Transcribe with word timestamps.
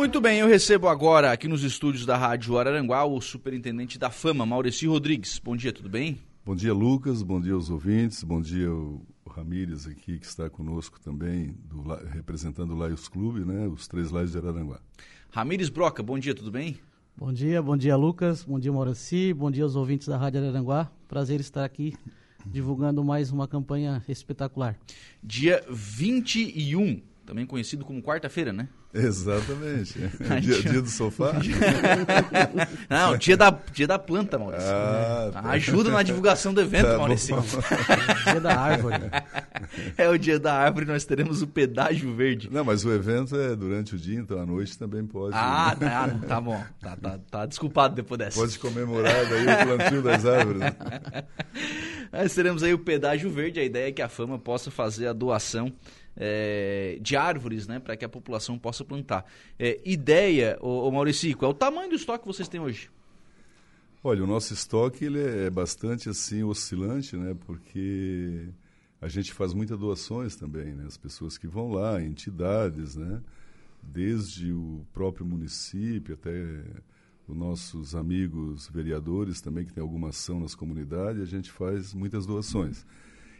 Muito 0.00 0.18
bem, 0.18 0.38
eu 0.38 0.48
recebo 0.48 0.88
agora 0.88 1.30
aqui 1.30 1.46
nos 1.46 1.62
estúdios 1.62 2.06
da 2.06 2.16
Rádio 2.16 2.56
Araranguá 2.56 3.04
o 3.04 3.20
superintendente 3.20 3.98
da 3.98 4.08
Fama, 4.08 4.46
Maurici 4.46 4.86
Rodrigues. 4.86 5.38
Bom 5.38 5.54
dia, 5.54 5.74
tudo 5.74 5.90
bem? 5.90 6.18
Bom 6.42 6.56
dia, 6.56 6.72
Lucas. 6.72 7.22
Bom 7.22 7.38
dia 7.38 7.52
aos 7.52 7.68
ouvintes. 7.68 8.24
Bom 8.24 8.40
dia 8.40 8.72
o 8.72 9.04
Ramires 9.28 9.86
aqui 9.86 10.18
que 10.18 10.24
está 10.24 10.48
conosco 10.48 10.98
também, 10.98 11.54
do, 11.66 11.82
representando 12.14 12.70
o 12.70 12.78
Laios 12.78 13.08
Clube, 13.08 13.40
né? 13.44 13.68
Os 13.68 13.86
três 13.86 14.10
Laios 14.10 14.32
de 14.32 14.38
Araranguá. 14.38 14.80
Ramires 15.30 15.68
Broca, 15.68 16.02
bom 16.02 16.18
dia, 16.18 16.34
tudo 16.34 16.50
bem? 16.50 16.78
Bom 17.14 17.30
dia, 17.30 17.60
bom 17.60 17.76
dia, 17.76 17.94
Lucas. 17.94 18.42
Bom 18.42 18.58
dia, 18.58 18.72
Maurici. 18.72 19.34
Bom 19.34 19.50
dia 19.50 19.64
aos 19.64 19.76
ouvintes 19.76 20.08
da 20.08 20.16
Rádio 20.16 20.40
Araranguá. 20.40 20.90
Prazer 21.08 21.40
estar 21.40 21.62
aqui 21.62 21.94
divulgando 22.46 23.04
mais 23.04 23.30
uma 23.30 23.46
campanha 23.46 24.02
espetacular. 24.08 24.78
Dia 25.22 25.62
21, 25.68 27.02
também 27.30 27.46
conhecido 27.46 27.84
como 27.84 28.02
quarta-feira, 28.02 28.52
né? 28.52 28.68
Exatamente. 28.92 29.96
dia, 30.42 30.62
dia, 30.62 30.82
do 30.82 30.88
sofá? 30.88 31.34
Não, 32.90 33.16
dia 33.16 33.36
da, 33.36 33.56
dia 33.72 33.86
da 33.86 34.00
planta, 34.00 34.36
Maurício. 34.36 34.68
Ah, 34.68 35.30
tá. 35.32 35.50
Ajuda 35.50 35.92
na 35.92 36.02
divulgação 36.02 36.52
do 36.52 36.60
evento, 36.60 36.88
tá 36.88 36.98
Maurício. 36.98 37.36
dia 38.26 38.40
da 38.40 38.58
árvore. 38.58 38.96
É 39.96 40.08
o 40.08 40.18
dia 40.18 40.40
da 40.40 40.54
árvore, 40.54 40.86
nós 40.86 41.04
teremos 41.04 41.40
o 41.40 41.46
pedágio 41.46 42.12
verde. 42.16 42.50
Não, 42.50 42.64
mas 42.64 42.84
o 42.84 42.92
evento 42.92 43.36
é 43.36 43.54
durante 43.54 43.94
o 43.94 43.98
dia, 43.98 44.18
então 44.18 44.40
à 44.40 44.44
noite 44.44 44.76
também 44.76 45.06
pode. 45.06 45.36
Ah, 45.36 45.76
né? 45.78 45.88
tá, 45.88 46.26
tá 46.26 46.40
bom. 46.40 46.60
Tá, 46.80 46.96
tá, 46.96 47.20
tá 47.30 47.46
desculpado 47.46 47.94
depois 47.94 48.18
dessa. 48.18 48.40
Pode 48.40 48.58
comemorar 48.58 49.24
daí 49.26 49.46
o 49.46 49.66
plantio 49.76 50.02
das 50.02 50.26
árvores. 50.26 50.62
Nós 52.12 52.34
teremos 52.34 52.64
aí 52.64 52.74
o 52.74 52.78
pedágio 52.80 53.30
verde, 53.30 53.60
a 53.60 53.64
ideia 53.64 53.90
é 53.90 53.92
que 53.92 54.02
a 54.02 54.08
Fama 54.08 54.36
possa 54.36 54.68
fazer 54.68 55.06
a 55.06 55.12
doação 55.12 55.72
é, 56.16 56.98
de 57.00 57.16
árvores, 57.16 57.66
né, 57.66 57.78
para 57.78 57.96
que 57.96 58.04
a 58.04 58.08
população 58.08 58.58
possa 58.58 58.84
plantar. 58.84 59.24
É, 59.58 59.80
ideia, 59.84 60.58
ô, 60.60 60.88
ô 60.88 60.90
Maurício, 60.90 61.36
qual 61.36 61.50
é 61.50 61.54
o 61.54 61.56
tamanho 61.56 61.90
do 61.90 61.96
estoque 61.96 62.22
que 62.22 62.26
vocês 62.26 62.48
têm 62.48 62.60
hoje? 62.60 62.90
Olha, 64.02 64.24
o 64.24 64.26
nosso 64.26 64.54
estoque 64.54 65.04
ele 65.04 65.20
é 65.20 65.50
bastante 65.50 66.08
assim 66.08 66.42
oscilante, 66.42 67.16
né, 67.16 67.36
porque 67.46 68.48
a 69.00 69.08
gente 69.08 69.32
faz 69.32 69.52
muitas 69.52 69.78
doações 69.78 70.36
também, 70.36 70.74
né, 70.74 70.84
as 70.86 70.96
pessoas 70.96 71.36
que 71.36 71.46
vão 71.46 71.70
lá, 71.70 72.02
entidades, 72.02 72.96
né, 72.96 73.20
desde 73.82 74.52
o 74.52 74.86
próprio 74.92 75.24
município 75.26 76.14
até 76.14 76.62
os 77.26 77.36
nossos 77.36 77.94
amigos 77.94 78.68
vereadores 78.68 79.40
também 79.40 79.64
que 79.64 79.72
tem 79.72 79.82
alguma 79.82 80.08
ação 80.08 80.40
nas 80.40 80.54
comunidades, 80.54 81.22
a 81.22 81.26
gente 81.26 81.50
faz 81.50 81.94
muitas 81.94 82.26
doações. 82.26 82.84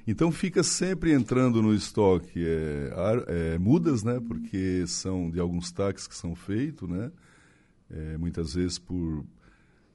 Então 0.06 0.33
fica 0.33 0.62
sempre 0.62 1.12
entrando 1.12 1.62
no 1.62 1.75
estoque 1.75 2.45
é, 2.45 2.91
é, 3.27 3.59
mudas, 3.59 4.03
né? 4.03 4.19
Porque 4.20 4.84
são 4.87 5.31
de 5.31 5.39
alguns 5.39 5.70
taques 5.70 6.06
que 6.06 6.15
são 6.15 6.34
feitos, 6.34 6.89
né? 6.89 7.11
É, 7.91 8.17
muitas 8.19 8.55
vezes 8.55 8.78
por 8.78 9.25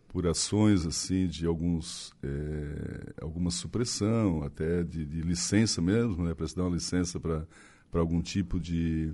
por 0.09 0.25
ações 0.27 0.85
assim 0.85 1.27
de 1.27 1.45
alguns 1.45 2.13
é, 2.23 3.13
alguma 3.21 3.51
supressão, 3.51 4.43
até 4.43 4.81
de, 4.83 5.05
de 5.05 5.21
licença 5.21 5.81
mesmo, 5.81 6.23
né? 6.23 6.33
Para 6.33 6.47
se 6.47 6.55
dar 6.55 6.63
uma 6.63 6.75
licença 6.75 7.19
para 7.19 7.47
para 7.91 7.99
algum 8.01 8.21
tipo 8.21 8.59
de 8.59 9.13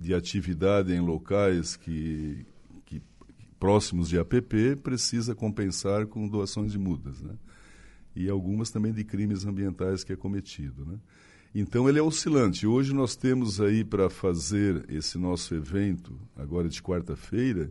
de 0.00 0.14
atividade 0.14 0.92
em 0.94 1.00
locais 1.00 1.76
que, 1.76 2.46
que 2.86 3.02
próximos 3.58 4.08
de 4.08 4.18
APP 4.18 4.76
precisa 4.82 5.34
compensar 5.34 6.06
com 6.06 6.26
doações 6.26 6.72
de 6.72 6.78
mudas, 6.78 7.20
né? 7.20 7.34
E 8.14 8.28
algumas 8.28 8.70
também 8.70 8.92
de 8.92 9.04
crimes 9.04 9.44
ambientais 9.44 10.04
que 10.04 10.12
é 10.12 10.16
cometido. 10.16 10.84
Né? 10.84 10.98
Então 11.54 11.88
ele 11.88 11.98
é 11.98 12.02
oscilante. 12.02 12.66
Hoje 12.66 12.94
nós 12.94 13.16
temos 13.16 13.60
aí 13.60 13.84
para 13.84 14.08
fazer 14.10 14.84
esse 14.88 15.18
nosso 15.18 15.54
evento, 15.54 16.18
agora 16.36 16.68
de 16.68 16.82
quarta-feira, 16.82 17.70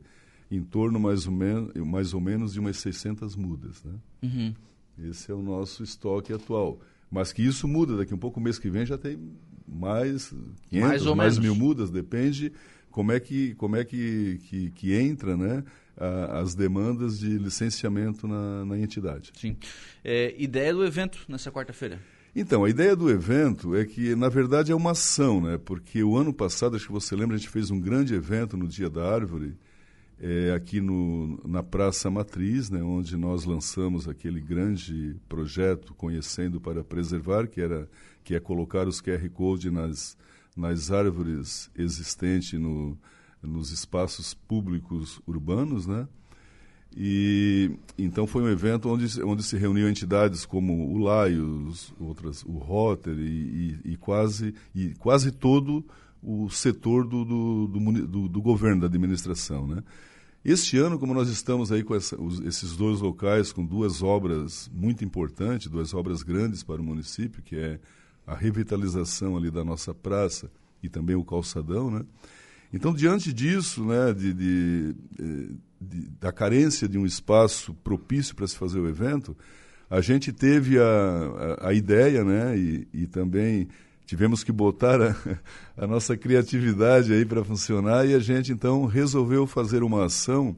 em 0.51 0.63
torno 0.63 0.99
mais 0.99 1.27
ou, 1.27 1.33
menos, 1.33 1.73
mais 1.75 2.13
ou 2.13 2.21
menos 2.21 2.53
de 2.53 2.59
umas 2.59 2.77
600 2.77 3.35
mudas. 3.35 3.83
Né? 3.83 3.93
Uhum. 4.23 4.53
Esse 5.09 5.31
é 5.31 5.33
o 5.33 5.41
nosso 5.41 5.83
estoque 5.83 6.33
atual. 6.33 6.80
Mas 7.09 7.31
que 7.31 7.41
isso 7.41 7.67
muda, 7.67 7.97
daqui 7.97 8.14
um 8.14 8.17
pouco, 8.17 8.39
mês 8.39 8.59
que 8.59 8.69
vem 8.69 8.85
já 8.85 8.97
tem 8.97 9.17
mais 9.67 10.33
500, 10.69 10.89
mais, 10.89 11.05
ou 11.05 11.15
mais 11.15 11.37
mil 11.37 11.55
mudas, 11.55 11.89
depende 11.89 12.52
como 12.91 13.11
é 13.11 13.19
que, 13.19 13.55
como 13.55 13.75
é 13.75 13.83
que, 13.83 14.39
que, 14.45 14.71
que 14.71 14.93
entra, 14.93 15.37
né? 15.37 15.64
As 16.32 16.55
demandas 16.55 17.20
de 17.20 17.37
licenciamento 17.37 18.27
na, 18.27 18.65
na 18.65 18.77
entidade. 18.77 19.32
Sim. 19.36 19.58
É, 20.04 20.33
ideia 20.37 20.73
do 20.73 20.86
evento 20.86 21.20
nessa 21.27 21.52
quarta-feira? 21.52 21.99
Então, 22.36 22.64
a 22.64 22.70
ideia 22.70 22.95
do 22.95 23.10
evento 23.10 23.76
é 23.76 23.83
que, 23.86 24.15
na 24.15 24.30
verdade, 24.30 24.71
é 24.71 24.76
uma 24.76 24.92
ação, 24.92 25.42
né? 25.42 25.58
Porque 25.58 26.04
o 26.04 26.15
ano 26.15 26.33
passado, 26.33 26.76
acho 26.76 26.86
que 26.86 26.92
você 26.92 27.15
lembra, 27.15 27.36
a 27.36 27.39
gente 27.39 27.49
fez 27.49 27.71
um 27.71 27.80
grande 27.80 28.14
evento 28.14 28.55
no 28.55 28.67
Dia 28.67 28.89
da 28.89 29.11
Árvore, 29.11 29.58
é, 30.21 30.54
aqui 30.54 30.80
no, 30.80 31.42
na 31.45 31.64
Praça 31.64 32.09
Matriz, 32.09 32.70
né? 32.70 32.83
Onde 32.83 33.17
nós 33.17 33.45
lançamos 33.45 34.08
aquele 34.08 34.39
grande 34.39 35.15
projeto 35.27 35.93
Conhecendo 35.95 36.61
para 36.61 36.83
Preservar, 36.83 37.48
que, 37.48 37.59
era, 37.59 37.89
que 38.23 38.36
é 38.36 38.39
colocar 38.39 38.88
os 38.88 39.02
QR 39.02 39.27
Code 39.32 39.71
nas, 39.71 40.15
nas 40.55 40.92
árvores 40.92 41.71
existentes 41.76 42.59
no, 42.59 42.98
nos 43.42 43.72
espaços 43.72 44.33
públicos 44.33 45.22
urbanos, 45.26 45.88
né? 45.88 46.08
E 46.95 47.72
então 47.98 48.26
foi 48.26 48.42
um 48.44 48.50
evento 48.50 48.89
onde, 48.89 49.22
onde 49.23 49.44
se 49.44 49.58
reuniu 49.58 49.88
entidades 49.88 50.45
como 50.45 50.92
o 50.92 50.98
Laios, 50.98 51.94
outras, 52.00 52.44
o 52.44 52.58
Rotary 52.58 53.22
e, 53.22 53.80
e, 53.86 53.92
e, 53.94 53.98
quase, 53.98 54.55
e 54.73 54.95
quase 54.95 55.32
todo 55.32 55.86
o 56.22 56.50
setor 56.50 57.05
do, 57.05 57.23
do, 57.23 57.67
do, 57.67 58.27
do, 58.27 58.42
governo, 58.42 58.82
da 58.82 58.88
administração. 58.88 59.67
Né? 59.67 59.83
Este 60.44 60.77
ano, 60.77 60.98
como 60.98 61.14
nós 61.14 61.30
estamos 61.30 61.71
aí 61.71 61.83
com 61.83 61.95
essa, 61.95 62.20
os, 62.20 62.39
esses 62.42 62.76
dois 62.76 63.02
locais, 63.02 63.52
com 63.54 63.64
duas 63.64 64.02
obras 64.02 64.70
muito 64.73 65.06
importantes, 65.06 65.67
duas 65.67 65.94
obras 65.94 66.23
grandes 66.23 66.64
para 66.64 66.82
o 66.82 66.83
município, 66.83 67.42
que 67.44 67.56
é 67.56 67.80
a 68.26 68.36
revitalização 68.36 69.38
ali 69.38 69.52
da 69.52 69.64
nossa 69.64 69.94
praça 69.94 70.52
e 70.82 70.89
também 70.89 71.16
o 71.16 71.23
calçadão, 71.23 71.92
né? 71.92 72.04
Então, 72.71 72.93
diante 72.93 73.33
disso, 73.33 73.83
né, 73.83 74.13
de, 74.13 74.33
de, 74.33 74.95
de, 75.81 76.09
da 76.19 76.31
carência 76.31 76.87
de 76.87 76.97
um 76.97 77.05
espaço 77.05 77.73
propício 77.73 78.35
para 78.35 78.47
se 78.47 78.55
fazer 78.55 78.80
o 78.80 78.87
evento, 78.87 79.35
a 79.89 80.02
gente 80.02 80.31
teve 80.31 80.77
a, 80.77 81.58
a, 81.61 81.69
a 81.69 81.73
ideia, 81.73 82.23
né, 82.23 82.55
e, 82.58 82.87
e, 82.93 83.08
também 83.08 83.67
tivemos 84.05 84.43
que 84.43 84.52
botar 84.52 85.02
a, 85.02 85.15
a 85.75 85.87
nossa 85.87 86.15
criatividade 86.15 87.11
aí 87.11 87.25
para 87.25 87.43
funcionar, 87.43 88.08
e 88.08 88.13
a 88.13 88.19
gente 88.19 88.52
então 88.52 88.85
resolveu 88.85 89.47
fazer 89.47 89.81
uma 89.81 90.05
ação 90.05 90.55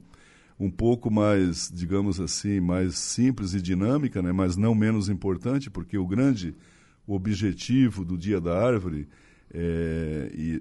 um 0.60 0.70
pouco 0.70 1.10
mais, 1.10 1.72
digamos 1.74 2.20
assim, 2.20 2.60
mais 2.60 2.96
simples 2.96 3.54
e 3.54 3.62
dinâmica, 3.62 4.22
né, 4.22 4.34
mas 4.34 4.58
não 4.58 4.76
menos 4.76 5.08
importante, 5.08 5.70
porque 5.70 5.98
o 5.98 6.06
grande 6.06 6.54
objetivo 7.08 8.04
do 8.04 8.18
Dia 8.18 8.42
da 8.42 8.62
Árvore 8.62 9.08
é, 9.54 10.32
e 10.34 10.60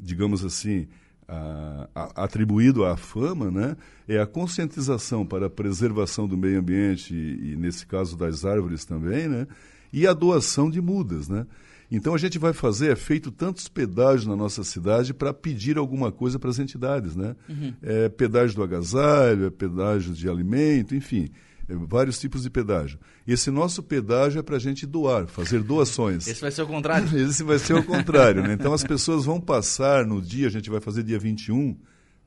digamos 0.00 0.44
assim, 0.44 0.86
a, 1.26 1.88
a, 1.94 2.24
atribuído 2.24 2.84
à 2.84 2.96
fama, 2.96 3.50
né, 3.50 3.76
é 4.08 4.18
a 4.18 4.26
conscientização 4.26 5.26
para 5.26 5.46
a 5.46 5.50
preservação 5.50 6.26
do 6.26 6.36
meio 6.36 6.58
ambiente 6.58 7.14
e, 7.14 7.52
e, 7.52 7.56
nesse 7.56 7.86
caso 7.86 8.16
das 8.16 8.44
árvores 8.44 8.84
também, 8.84 9.28
né, 9.28 9.46
e 9.92 10.06
a 10.06 10.14
doação 10.14 10.70
de 10.70 10.80
mudas, 10.80 11.28
né. 11.28 11.46
Então 11.90 12.14
a 12.14 12.18
gente 12.18 12.38
vai 12.38 12.52
fazer, 12.52 12.92
é 12.92 12.96
feito 12.96 13.30
tantos 13.30 13.66
pedágios 13.66 14.26
na 14.26 14.36
nossa 14.36 14.62
cidade 14.62 15.14
para 15.14 15.32
pedir 15.32 15.78
alguma 15.78 16.12
coisa 16.12 16.38
para 16.38 16.50
as 16.50 16.58
entidades, 16.58 17.16
né? 17.16 17.34
Uhum. 17.48 17.72
É 17.80 18.10
pedágio 18.10 18.56
do 18.56 18.62
agasalho, 18.62 19.46
é 19.46 19.50
pedágio 19.50 20.12
de 20.12 20.28
alimento, 20.28 20.94
enfim. 20.94 21.30
Vários 21.68 22.18
tipos 22.18 22.42
de 22.42 22.50
pedágio. 22.50 22.98
Esse 23.26 23.50
nosso 23.50 23.82
pedágio 23.82 24.38
é 24.38 24.42
para 24.42 24.56
a 24.56 24.58
gente 24.58 24.86
doar, 24.86 25.26
fazer 25.26 25.62
doações. 25.62 26.26
Esse 26.26 26.40
vai 26.40 26.50
ser 26.50 26.62
o 26.62 26.66
contrário? 26.66 27.06
Esse 27.18 27.42
vai 27.42 27.58
ser 27.58 27.74
o 27.74 27.84
contrário. 27.84 28.42
Né? 28.42 28.54
Então 28.54 28.72
as 28.72 28.82
pessoas 28.82 29.26
vão 29.26 29.40
passar 29.40 30.06
no 30.06 30.22
dia, 30.22 30.46
a 30.46 30.50
gente 30.50 30.70
vai 30.70 30.80
fazer 30.80 31.02
dia 31.02 31.18
21, 31.18 31.76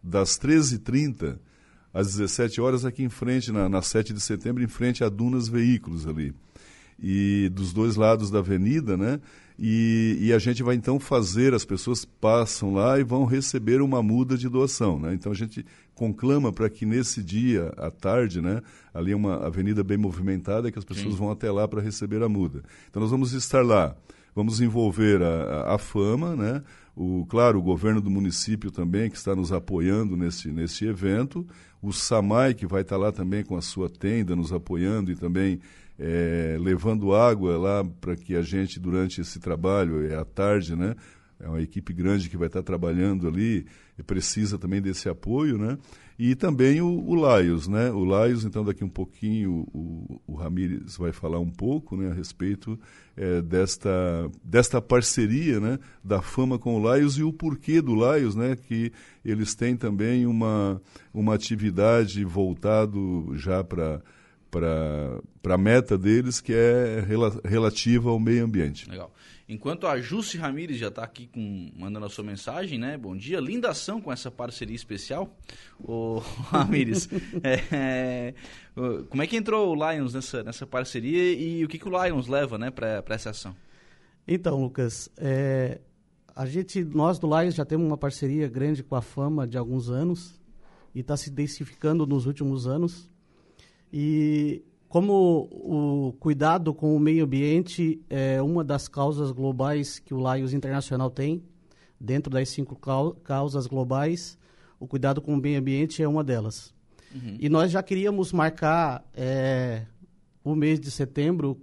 das 0.04 0.38
13h30 0.40 1.40
às 1.94 2.16
17 2.16 2.62
horas 2.62 2.86
aqui 2.86 3.04
em 3.04 3.10
frente, 3.10 3.52
na, 3.52 3.68
na 3.68 3.82
7 3.82 4.14
de 4.14 4.22
setembro, 4.22 4.64
em 4.64 4.68
frente 4.68 5.04
a 5.04 5.10
Dunas 5.10 5.48
Veículos 5.48 6.08
ali. 6.08 6.34
E 7.02 7.50
dos 7.50 7.74
dois 7.74 7.96
lados 7.96 8.30
da 8.30 8.40
avenida, 8.40 8.96
né? 8.96 9.20
E, 9.64 10.18
e, 10.20 10.34
a 10.34 10.40
gente 10.40 10.64
vai 10.64 10.74
então 10.74 11.00
fazer, 11.00 11.54
as 11.54 11.64
pessoas 11.64 12.04
passam 12.04 12.74
lá 12.74 13.00
e 13.00 13.04
vão 13.04 13.26
receber 13.26 13.80
uma 13.80 14.02
muda 14.02 14.36
de 14.36 14.50
doação. 14.50 15.00
Né? 15.00 15.14
Então 15.14 15.32
a 15.32 15.36
gente 15.36 15.64
conclama 16.02 16.52
para 16.52 16.68
que 16.68 16.84
nesse 16.84 17.22
dia, 17.22 17.72
à 17.78 17.92
tarde, 17.92 18.42
né, 18.42 18.60
ali 18.92 19.12
é 19.12 19.16
uma 19.16 19.46
avenida 19.46 19.84
bem 19.84 19.98
movimentada, 20.00 20.72
que 20.72 20.80
as 20.80 20.84
pessoas 20.84 21.14
Sim. 21.14 21.20
vão 21.20 21.30
até 21.30 21.52
lá 21.52 21.68
para 21.68 21.80
receber 21.80 22.24
a 22.24 22.28
muda. 22.28 22.64
Então 22.90 23.00
nós 23.00 23.12
vamos 23.12 23.34
estar 23.34 23.64
lá, 23.64 23.96
vamos 24.34 24.60
envolver 24.62 25.22
a, 25.22 25.28
a, 25.28 25.76
a 25.76 25.78
fama, 25.78 26.36
né? 26.36 26.64
o, 26.96 27.24
claro, 27.28 27.60
o 27.60 27.62
governo 27.62 28.02
do 28.02 28.10
município 28.10 28.72
também, 28.72 29.12
que 29.12 29.16
está 29.16 29.36
nos 29.36 29.52
apoiando 29.52 30.18
nesse, 30.18 30.50
nesse 30.50 30.88
evento, 30.88 31.46
o 31.80 31.94
SAMAI, 31.94 32.56
que 32.56 32.66
vai 32.66 32.82
estar 32.82 32.98
lá 32.98 33.12
também 33.12 33.44
com 33.44 33.56
a 33.56 33.62
sua 33.62 33.88
tenda, 33.88 34.36
nos 34.36 34.52
apoiando 34.52 35.12
e 35.12 35.16
também 35.16 35.60
é, 36.00 36.58
levando 36.60 37.14
água 37.14 37.60
lá 37.60 37.84
para 37.84 38.16
que 38.16 38.36
a 38.36 38.42
gente, 38.42 38.80
durante 38.80 39.22
esse 39.22 39.40
trabalho, 39.40 40.04
é 40.12 40.16
à 40.16 40.26
tarde, 40.26 40.76
né, 40.76 40.96
é 41.42 41.50
uma 41.50 41.62
equipe 41.62 41.92
grande 41.94 42.30
que 42.30 42.38
vai 42.38 42.48
estar 42.48 42.62
trabalhando 42.62 43.28
ali 43.28 43.66
e 43.98 44.04
precisa 44.04 44.58
também 44.58 44.82
desse 44.82 45.10
apoio, 45.10 45.58
né? 45.58 45.78
E 46.18 46.36
também 46.36 46.82
o, 46.82 46.88
o 46.88 47.16
Laios, 47.16 47.68
né? 47.68 47.90
O 47.90 48.04
Laios, 48.04 48.46
então, 48.46 48.64
daqui 48.64 48.84
um 48.84 48.90
pouquinho 48.90 49.68
o, 49.74 50.22
o 50.28 50.36
Ramires 50.36 50.96
vai 50.98 51.12
falar 51.12 51.40
um 51.40 51.50
pouco 51.50 51.98
né, 51.98 52.12
a 52.12 52.14
respeito 52.14 52.80
é, 53.18 53.42
desta, 53.42 53.90
desta 54.44 54.80
parceria, 54.80 55.60
né? 55.60 55.80
Da 56.04 56.22
fama 56.22 56.60
com 56.60 56.76
o 56.76 56.80
Laios 56.80 57.18
e 57.18 57.24
o 57.24 57.34
porquê 57.34 57.82
do 57.82 57.96
Laios, 57.96 58.36
né? 58.36 58.56
Que 58.56 58.92
eles 59.26 59.56
têm 59.56 59.76
também 59.76 60.28
uma, 60.28 60.80
uma 61.12 61.34
atividade 61.34 62.24
voltado 62.24 63.32
já 63.34 63.64
para 63.64 64.02
para 64.52 65.56
a 65.56 65.58
meta 65.58 65.98
deles, 65.98 66.42
que 66.42 66.54
é 66.54 67.00
rela, 67.08 67.40
relativa 67.46 68.10
ao 68.10 68.20
meio 68.20 68.44
ambiente. 68.44 68.90
Legal. 68.90 69.12
Enquanto 69.48 69.88
a 69.88 70.00
Jussi 70.00 70.38
Ramires 70.38 70.78
já 70.78 70.90
está 70.90 71.04
aqui 71.04 71.28
com, 71.28 71.72
mandando 71.76 72.06
a 72.06 72.10
sua 72.10 72.24
mensagem, 72.24 72.78
né? 72.78 72.98
Bom 72.98 73.16
dia, 73.18 73.40
linda 73.40 73.70
ação 73.70 74.00
com 74.00 74.12
essa 74.12 74.30
parceria 74.30 74.76
especial. 74.76 75.36
Ô, 75.80 76.20
Ramires, 76.52 77.10
é, 77.44 77.64
é, 77.72 78.34
como 79.10 79.22
é 79.22 79.28
que 79.28 79.36
entrou 79.36 79.76
o 79.76 79.92
Lions 79.92 80.14
nessa, 80.14 80.44
nessa 80.44 80.68
parceria 80.68 81.34
e 81.34 81.66
o 81.66 81.68
que, 81.68 81.78
que 81.78 81.88
o 81.88 82.04
Lions 82.04 82.28
leva 82.28 82.58
né, 82.58 82.70
para 82.72 83.04
essa 83.10 83.32
ação? 83.32 83.56
Então, 84.28 84.62
Lucas, 84.62 85.10
é, 85.18 85.82
a 86.36 86.46
gente, 86.46 86.84
nós 86.84 87.20
do 87.20 87.28
Lions 87.28 87.56
já 87.56 87.66
temos 87.66 87.86
uma 87.86 87.98
parceria 87.98 88.48
grande 88.48 88.84
com 88.84 88.96
a 88.96 89.02
Fama 89.02 89.48
de 89.48 89.58
alguns 89.58 89.90
anos 89.90 90.40
e 90.96 91.02
está 91.02 91.18
se 91.18 91.30
densificando 91.30 92.06
nos 92.06 92.26
últimos 92.26 92.68
anos. 92.68 93.10
E 93.92 94.64
como 94.88 95.48
o 95.52 96.14
cuidado 96.20 96.74
com 96.74 96.96
o 96.96 97.00
meio 97.00 97.26
ambiente 97.26 98.02
é 98.10 98.42
uma 98.42 98.64
das 98.64 98.88
causas 98.88 99.32
globais 99.32 100.00
que 100.00 100.14
o 100.14 100.18
Lions 100.18 100.54
Internacional 100.54 101.10
tem, 101.10 101.44
dentro 102.00 102.30
das 102.30 102.50
cinco 102.50 102.78
causas 103.24 103.68
globais, 103.68 104.38
o 104.80 104.88
cuidado 104.88 105.22
com 105.22 105.34
o 105.34 105.38
meio 105.38 105.60
ambiente 105.60 106.02
é 106.02 106.08
uma 106.08 106.24
delas. 106.24 106.74
Uhum. 107.14 107.38
E 107.40 107.50
nós 107.50 107.72
já 107.72 107.84
queríamos 107.84 108.34
marcar 108.34 109.06
é, 109.14 109.86
o 110.44 110.56
mês 110.56 110.80
de 110.80 110.90
setembro, 110.90 111.58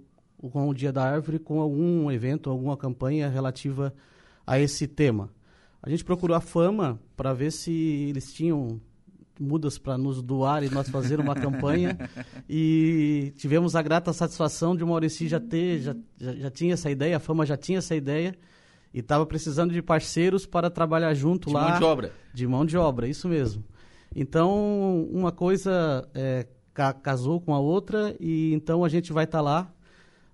com 0.51 0.69
o 0.69 0.73
Dia 0.73 0.91
da 0.91 1.03
Árvore, 1.03 1.37
com 1.37 1.59
algum 1.59 2.09
evento, 2.09 2.49
alguma 2.49 2.77
campanha 2.77 3.27
relativa 3.27 3.93
a 4.47 4.59
esse 4.59 4.87
tema. 4.87 5.29
A 5.81 5.89
gente 5.89 6.03
procurou 6.03 6.35
a 6.35 6.41
Fama 6.41 6.99
para 7.15 7.33
ver 7.33 7.51
se 7.51 7.71
eles 8.09 8.33
tinham 8.33 8.79
mudas 9.39 9.77
para 9.77 9.97
nos 9.97 10.21
doar 10.21 10.63
e 10.63 10.69
nós 10.69 10.89
fazer 10.89 11.19
uma 11.19 11.35
campanha. 11.35 11.97
E 12.51 13.31
tivemos 13.37 13.75
a 13.75 13.81
grata 13.81 14.11
satisfação 14.11 14.75
de 14.75 14.83
o 14.83 14.87
Maurício 14.87 15.27
já 15.27 15.39
ter, 15.39 15.79
já, 15.79 15.95
já, 16.17 16.33
já, 16.33 16.49
tinha 16.49 16.73
essa 16.73 16.89
ideia, 16.89 17.17
a 17.17 17.19
Fama 17.19 17.45
já 17.45 17.55
tinha 17.55 17.77
essa 17.77 17.95
ideia 17.95 18.35
e 18.91 18.99
estava 18.99 19.23
precisando 19.23 19.71
de 19.71 19.81
parceiros 19.83 20.47
para 20.47 20.69
trabalhar 20.69 21.13
junto 21.13 21.49
de 21.49 21.53
lá. 21.53 21.65
De 21.65 21.69
mão 21.69 21.79
de 21.79 21.85
obra. 21.85 22.13
De 22.33 22.47
mão 22.47 22.65
de 22.65 22.77
obra, 22.77 23.07
isso 23.07 23.29
mesmo. 23.29 23.63
Então, 24.15 25.07
uma 25.11 25.31
coisa 25.31 26.09
é, 26.15 26.47
ca 26.73 26.91
casou 26.91 27.39
com 27.39 27.53
a 27.53 27.59
outra 27.59 28.15
e 28.19 28.51
então 28.53 28.83
a 28.83 28.89
gente 28.89 29.13
vai 29.13 29.25
estar 29.25 29.37
tá 29.37 29.43
lá. 29.43 29.71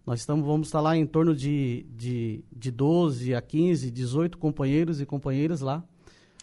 Nós 0.05 0.21
estamos, 0.21 0.45
vamos 0.45 0.67
estar 0.69 0.79
tá 0.79 0.83
lá 0.83 0.95
em 0.95 1.05
torno 1.05 1.35
de, 1.35 1.85
de, 1.89 2.45
de 2.55 2.71
12 2.71 3.35
a 3.35 3.41
15, 3.41 3.91
18 3.91 4.37
companheiros 4.37 5.01
e 5.01 5.05
companheiras 5.05 5.59
lá 5.59 5.83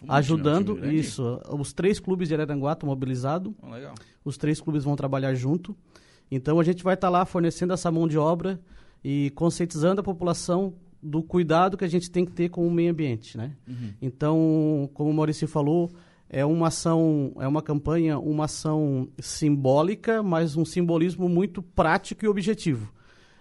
ajudando 0.08 0.74
um 0.74 0.90
isso. 0.90 1.40
Os 1.58 1.72
três 1.72 1.98
clubes 1.98 2.28
de 2.28 2.34
Araranguá 2.34 2.72
estão 2.72 2.88
mobilizados. 2.88 3.52
Oh, 3.62 3.70
legal. 3.70 3.94
Os 4.24 4.36
três 4.36 4.60
clubes 4.60 4.84
vão 4.84 4.96
trabalhar 4.96 5.34
junto. 5.34 5.76
Então 6.30 6.58
a 6.58 6.64
gente 6.64 6.82
vai 6.82 6.94
estar 6.94 7.08
tá 7.08 7.10
lá 7.10 7.24
fornecendo 7.24 7.72
essa 7.72 7.90
mão 7.90 8.08
de 8.08 8.16
obra 8.18 8.60
e 9.04 9.30
conscientizando 9.30 10.00
a 10.00 10.04
população 10.04 10.74
do 11.02 11.22
cuidado 11.22 11.76
que 11.76 11.84
a 11.84 11.88
gente 11.88 12.10
tem 12.10 12.24
que 12.24 12.32
ter 12.32 12.48
com 12.48 12.66
o 12.66 12.70
meio 12.70 12.92
ambiente, 12.92 13.36
né? 13.36 13.56
Uhum. 13.66 13.92
Então, 14.00 14.90
como 14.94 15.10
o 15.10 15.14
Maurício 15.14 15.48
falou, 15.48 15.90
é 16.30 16.44
uma 16.44 16.68
ação, 16.68 17.32
é 17.38 17.46
uma 17.46 17.60
campanha, 17.60 18.18
uma 18.18 18.44
ação 18.44 19.08
simbólica, 19.18 20.22
mas 20.22 20.56
um 20.56 20.64
simbolismo 20.64 21.28
muito 21.28 21.60
prático 21.60 22.24
e 22.24 22.28
objetivo. 22.28 22.92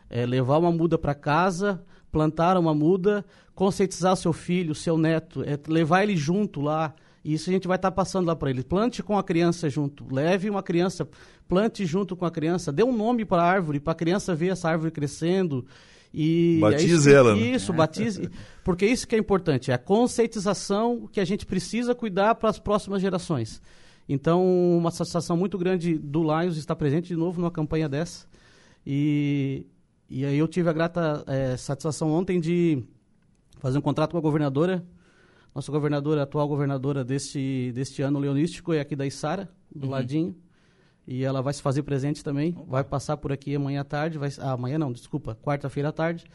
É 0.09 0.25
levar 0.25 0.57
uma 0.57 0.71
muda 0.71 0.97
para 0.97 1.13
casa, 1.13 1.81
plantar 2.11 2.57
uma 2.57 2.73
muda, 2.73 3.25
conscientizar 3.55 4.15
seu 4.15 4.33
filho, 4.33 4.75
seu 4.75 4.97
neto, 4.97 5.43
é 5.43 5.57
levar 5.67 6.03
ele 6.03 6.15
junto 6.15 6.61
lá. 6.61 6.93
E 7.23 7.33
isso 7.33 7.49
a 7.49 7.53
gente 7.53 7.67
vai 7.67 7.75
estar 7.75 7.91
tá 7.91 7.95
passando 7.95 8.25
lá 8.25 8.35
para 8.35 8.49
ele. 8.49 8.63
Plante 8.63 9.03
com 9.03 9.17
a 9.17 9.23
criança 9.23 9.69
junto. 9.69 10.05
Leve 10.13 10.49
uma 10.49 10.63
criança, 10.63 11.07
plante 11.47 11.85
junto 11.85 12.15
com 12.15 12.25
a 12.25 12.31
criança. 12.31 12.71
Dê 12.71 12.83
um 12.83 12.95
nome 12.95 13.23
para 13.23 13.43
a 13.43 13.45
árvore, 13.45 13.79
para 13.79 13.93
a 13.93 13.95
criança 13.95 14.33
ver 14.33 14.51
essa 14.51 14.69
árvore 14.69 14.91
crescendo. 14.91 15.65
E 16.13 16.57
batize 16.59 16.93
é 16.93 16.97
isso, 16.97 17.09
ela. 17.09 17.35
Né? 17.35 17.41
Isso, 17.41 17.73
batize. 17.73 18.29
Porque 18.63 18.85
isso 18.85 19.07
que 19.07 19.15
é 19.15 19.17
importante. 19.17 19.71
É 19.71 19.75
a 19.75 19.77
conscientização 19.77 21.07
que 21.11 21.19
a 21.19 21.25
gente 21.25 21.45
precisa 21.45 21.95
cuidar 21.95 22.35
para 22.35 22.49
as 22.49 22.59
próximas 22.59 23.01
gerações. 23.01 23.61
Então, 24.09 24.43
uma 24.77 24.91
satisfação 24.91 25.37
muito 25.37 25.57
grande 25.57 25.97
do 25.97 26.23
Lions 26.23 26.57
estar 26.57 26.75
presente 26.75 27.07
de 27.07 27.15
novo 27.15 27.39
numa 27.39 27.51
campanha 27.51 27.87
dessa. 27.87 28.25
E 28.85 29.65
e 30.13 30.25
aí 30.25 30.37
eu 30.37 30.45
tive 30.45 30.69
a 30.69 30.73
grata 30.73 31.23
é, 31.25 31.55
satisfação 31.55 32.11
ontem 32.11 32.37
de 32.37 32.83
fazer 33.59 33.77
um 33.77 33.81
contrato 33.81 34.11
com 34.11 34.17
a 34.17 34.21
governadora, 34.21 34.85
nossa 35.55 35.71
governadora, 35.71 36.23
atual 36.23 36.49
governadora 36.49 37.01
deste, 37.01 37.71
deste 37.73 38.01
ano 38.01 38.19
leonístico, 38.19 38.73
é 38.73 38.81
aqui 38.81 38.93
da 38.93 39.05
Isara, 39.05 39.49
do 39.73 39.85
uhum. 39.85 39.91
ladinho. 39.91 40.35
E 41.07 41.23
ela 41.23 41.41
vai 41.41 41.53
se 41.53 41.61
fazer 41.61 41.83
presente 41.83 42.25
também, 42.25 42.51
Opa. 42.51 42.71
vai 42.71 42.83
passar 42.83 43.15
por 43.15 43.31
aqui 43.31 43.55
amanhã 43.55 43.79
à 43.79 43.83
tarde, 43.85 44.17
vai, 44.17 44.29
ah, 44.39 44.51
amanhã 44.51 44.77
não, 44.77 44.91
desculpa, 44.91 45.33
quarta-feira 45.41 45.87
à 45.87 45.91
tarde, 45.93 46.25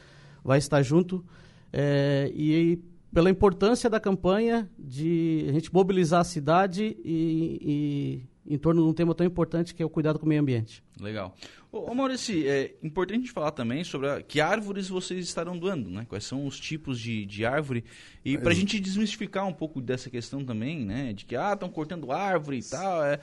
vai 0.43 0.57
estar 0.57 0.81
junto. 0.81 1.23
É, 1.71 2.33
e 2.35 2.83
pela 3.13 3.29
importância 3.29 3.91
da 3.91 4.01
campanha 4.01 4.71
de 4.79 5.45
a 5.51 5.53
gente 5.53 5.71
mobilizar 5.73 6.23
a 6.23 6.25
cidade 6.25 6.97
e, 7.05 7.59
e 7.61 8.23
em 8.49 8.59
torno 8.59 8.83
de 8.83 8.89
um 8.89 8.93
tema 8.93 9.15
tão 9.15 9.27
importante 9.27 9.75
que 9.75 9.83
é 9.83 9.87
o 9.87 9.91
cuidado 9.91 10.19
com 10.19 10.27
o 10.27 10.29
meio 10.29 10.41
ambiente. 10.41 10.83
Legal. 11.01 11.35
Ô, 11.71 11.91
ô 11.91 11.95
Maurício, 11.95 12.35
é 12.49 12.73
importante 12.83 13.19
a 13.19 13.21
gente 13.21 13.33
falar 13.33 13.51
também 13.51 13.85
sobre 13.85 14.09
a, 14.09 14.23
que 14.23 14.41
árvores 14.41 14.89
vocês 14.89 15.25
estarão 15.25 15.59
doando, 15.59 15.91
né? 15.91 16.07
Quais 16.09 16.25
são 16.25 16.47
os 16.47 16.59
tipos 16.59 17.01
de, 17.01 17.27
de 17.27 17.45
árvore. 17.45 17.85
E 18.25 18.39
para 18.39 18.53
a 18.53 18.55
gente 18.55 18.79
desmistificar 18.79 19.47
um 19.47 19.53
pouco 19.53 19.81
dessa 19.81 20.09
questão 20.09 20.45
também, 20.45 20.85
né? 20.85 21.13
De 21.13 21.25
que, 21.25 21.37
ah, 21.37 21.53
estão 21.53 21.69
cortando 21.69 22.13
árvore 22.13 22.59
e 22.59 22.63
tal. 22.63 23.05
É, 23.05 23.21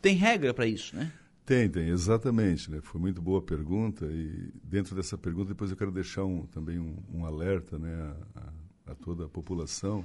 tem 0.00 0.14
regra 0.14 0.54
para 0.54 0.66
isso, 0.66 0.94
né? 0.94 1.12
Tem, 1.44 1.68
tem, 1.68 1.88
exatamente. 1.88 2.70
Né? 2.70 2.80
Foi 2.82 3.00
muito 3.00 3.20
boa 3.20 3.40
a 3.40 3.42
pergunta. 3.42 4.06
E 4.06 4.52
dentro 4.62 4.94
dessa 4.94 5.18
pergunta, 5.18 5.48
depois 5.48 5.70
eu 5.70 5.76
quero 5.76 5.90
deixar 5.90 6.24
um, 6.24 6.46
também 6.46 6.78
um, 6.78 6.96
um 7.12 7.26
alerta 7.26 7.78
né, 7.78 8.14
a, 8.36 8.40
a, 8.40 8.92
a 8.92 8.94
toda 8.94 9.24
a 9.24 9.28
população 9.28 10.04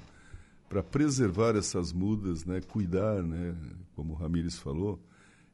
para 0.68 0.82
preservar 0.82 1.56
essas 1.56 1.94
mudas, 1.94 2.46
né, 2.46 2.62
cuidar, 2.62 3.22
né, 3.22 3.56
como 3.96 4.14
o 4.14 4.16
Ramires 4.16 4.58
falou, 4.58 5.00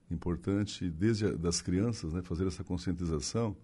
importante 0.09 0.89
desde 0.89 1.25
a, 1.25 1.31
das 1.31 1.61
crianças, 1.61 2.13
né, 2.13 2.21
fazer 2.21 2.47
essa 2.47 2.63
conscientização, 2.63 3.55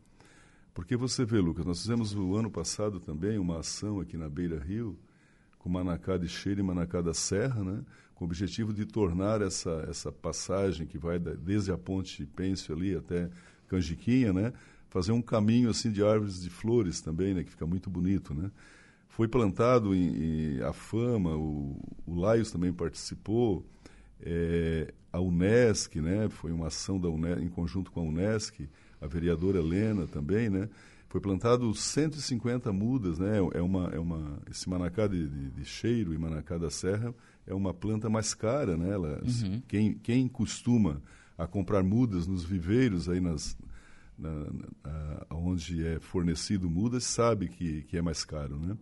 porque 0.74 0.96
você 0.96 1.26
vê, 1.26 1.40
Lucas, 1.40 1.66
nós 1.66 1.82
fizemos 1.82 2.14
o 2.14 2.36
ano 2.36 2.52
passado 2.52 3.00
também 3.00 3.40
uma 3.40 3.60
ação 3.60 4.00
aqui 4.00 4.16
na 4.16 4.30
Beira 4.30 4.60
Rio, 4.60 4.98
com 5.58 5.70
Manacá 5.70 6.18
de 6.18 6.28
Cheira 6.28 6.60
e 6.60 6.64
Manacá 6.64 7.02
da 7.02 7.14
Serra, 7.14 7.64
né, 7.64 7.84
com 8.14 8.26
o 8.26 8.28
objetivo 8.28 8.74
de 8.74 8.86
tornar 8.86 9.42
essa, 9.42 9.86
essa 9.90 10.12
passagem 10.12 10.86
que 10.86 10.98
vai 10.98 11.18
da, 11.18 11.34
desde 11.34 11.72
a 11.72 11.78
ponte 11.78 12.26
Pêncio 12.26 12.76
ali 12.76 12.96
até 12.96 13.30
Canjiquinha, 13.68 14.32
né, 14.32 14.54
fazer 14.90 15.12
um 15.12 15.22
caminho 15.22 15.70
assim 15.70 15.92
de 15.92 16.04
árvores 16.04 16.42
de 16.42 16.50
flores 16.50 17.02
também, 17.02 17.34
né, 17.34 17.44
que 17.44 17.52
fica 17.52 17.66
muito 17.66 17.90
bonito, 17.90 18.34
né. 18.34 18.52
Foi 19.10 19.28
plantado 19.28 19.96
em, 19.96 20.58
em 20.58 20.62
a 20.62 20.74
Fama, 20.74 21.36
o, 21.36 21.80
o 22.06 22.16
Laios 22.16 22.52
também 22.52 22.72
participou, 22.72 23.66
é, 24.22 24.94
a 25.12 25.20
Unesc, 25.20 26.00
né, 26.00 26.30
foi 26.30 26.52
uma 26.52 26.68
ação 26.68 27.00
da 27.00 27.10
Unesc, 27.10 27.42
em 27.42 27.50
conjunto 27.50 27.92
com 27.92 28.02
a 28.02 28.04
Unesc, 28.04 28.68
a 29.02 29.08
vereadora 29.08 29.60
Helena 29.60 30.08
também, 30.08 30.50
né, 30.50 30.70
foi 31.10 31.22
plantado 31.22 31.74
150 31.74 32.72
mudas, 32.74 33.18
né, 33.18 33.38
é 33.54 33.62
uma, 33.62 33.90
é 33.90 34.00
uma, 34.00 34.40
esse 34.50 34.70
manacá 34.70 35.08
de, 35.08 35.28
de, 35.28 35.50
de 35.52 35.66
cheiro 35.66 36.14
e 36.14 36.18
manacá 36.18 36.58
da 36.58 36.70
serra 36.70 37.14
é 37.46 37.54
uma 37.54 37.74
planta 37.74 38.10
mais 38.10 38.34
cara, 38.34 38.76
né, 38.76 38.90
ela, 38.92 39.22
uhum. 39.24 39.62
quem, 39.68 39.94
quem 39.94 40.28
costuma 40.28 41.02
a 41.38 41.48
comprar 41.48 41.84
mudas 41.84 42.28
nos 42.28 42.44
viveiros 42.44 43.08
aí 43.08 43.22
nas, 43.22 43.58
na, 44.18 44.32
na, 44.84 45.26
onde 45.32 45.86
é 45.86 46.00
fornecido 46.00 46.70
mudas 46.70 47.04
sabe 47.04 47.48
que, 47.48 47.84
que 47.84 47.98
é 47.98 48.02
mais 48.02 48.24
caro, 48.26 48.58
né? 48.58 48.78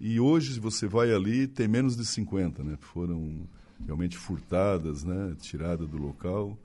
E 0.00 0.18
hoje, 0.18 0.58
você 0.58 0.86
vai 0.86 1.12
ali, 1.12 1.46
tem 1.46 1.68
menos 1.68 1.96
de 1.96 2.04
50, 2.04 2.64
né? 2.64 2.76
Foram 2.80 3.46
realmente 3.84 4.16
furtadas, 4.16 5.04
né? 5.04 5.36
Tiradas 5.40 5.88
do 5.88 5.96
local. 5.96 6.58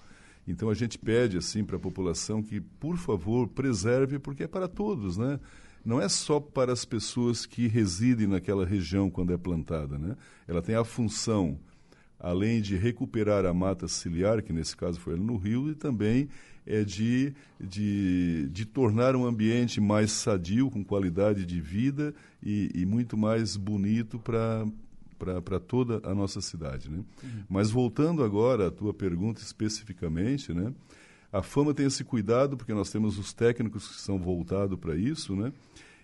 Então 0.48 0.70
a 0.70 0.74
gente 0.74 0.98
pede 0.98 1.38
assim 1.38 1.64
para 1.64 1.76
a 1.76 1.80
população 1.80 2.42
que, 2.42 2.62
por 2.62 2.98
favor, 2.98 3.48
preserve, 3.48 4.18
porque 4.18 4.44
é 4.44 4.48
para 4.48 4.68
todos, 4.68 5.18
né? 5.18 5.40
Não 5.86 6.02
é 6.02 6.10
só 6.10 6.40
para 6.40 6.74
as 6.74 6.84
pessoas 6.84 7.46
que 7.46 7.68
residem 7.68 8.28
naquela 8.28 8.66
região 8.66 9.10
quando 9.10 9.34
é 9.34 9.38
plantada, 9.38 9.98
né? 9.98 10.16
Ela 10.48 10.62
tem 10.62 10.76
a 10.76 10.84
função 10.84 11.60
além 12.20 12.62
de 12.62 12.76
recuperar 12.76 13.46
a 13.46 13.54
mata 13.54 13.88
ciliar, 13.88 14.42
que 14.42 14.52
nesse 14.52 14.76
caso 14.76 15.00
foi 15.00 15.16
no 15.16 15.38
Rio, 15.38 15.70
e 15.70 15.76
também 15.76 16.30
é 16.68 16.84
de, 16.84 17.34
de, 17.60 18.50
de 18.50 18.66
tornar 18.66 19.16
um 19.16 19.26
ambiente 19.26 19.80
mais 19.80 20.12
sadio, 20.12 20.70
com 20.70 20.84
qualidade 20.84 21.46
de 21.46 21.62
vida 21.62 22.14
e, 22.44 22.70
e 22.76 22.86
muito 22.86 23.18
mais 23.18 23.56
bonito 23.56 24.20
para 24.20 24.66
para 25.18 25.60
toda 25.60 26.00
a 26.08 26.14
nossa 26.14 26.40
cidade. 26.42 26.92
Né? 26.92 26.98
Uhum. 26.98 27.44
Mas 27.50 27.72
voltando 27.72 28.24
agora 28.24 28.68
à 28.68 28.72
tua 28.72 28.94
pergunta 28.94 29.42
especificamente, 29.42 30.54
né? 30.54 30.72
a 31.32 31.42
Fama 31.42 31.74
tem 31.74 31.86
esse 31.88 32.04
cuidado, 32.04 32.56
porque 32.56 32.74
nós 32.74 32.90
temos 32.90 33.18
os 33.18 33.34
técnicos 33.34 33.88
que 33.88 34.02
são 34.02 34.20
voltados 34.20 34.78
para 34.80 34.96
isso, 34.96 35.36
né? 35.36 35.52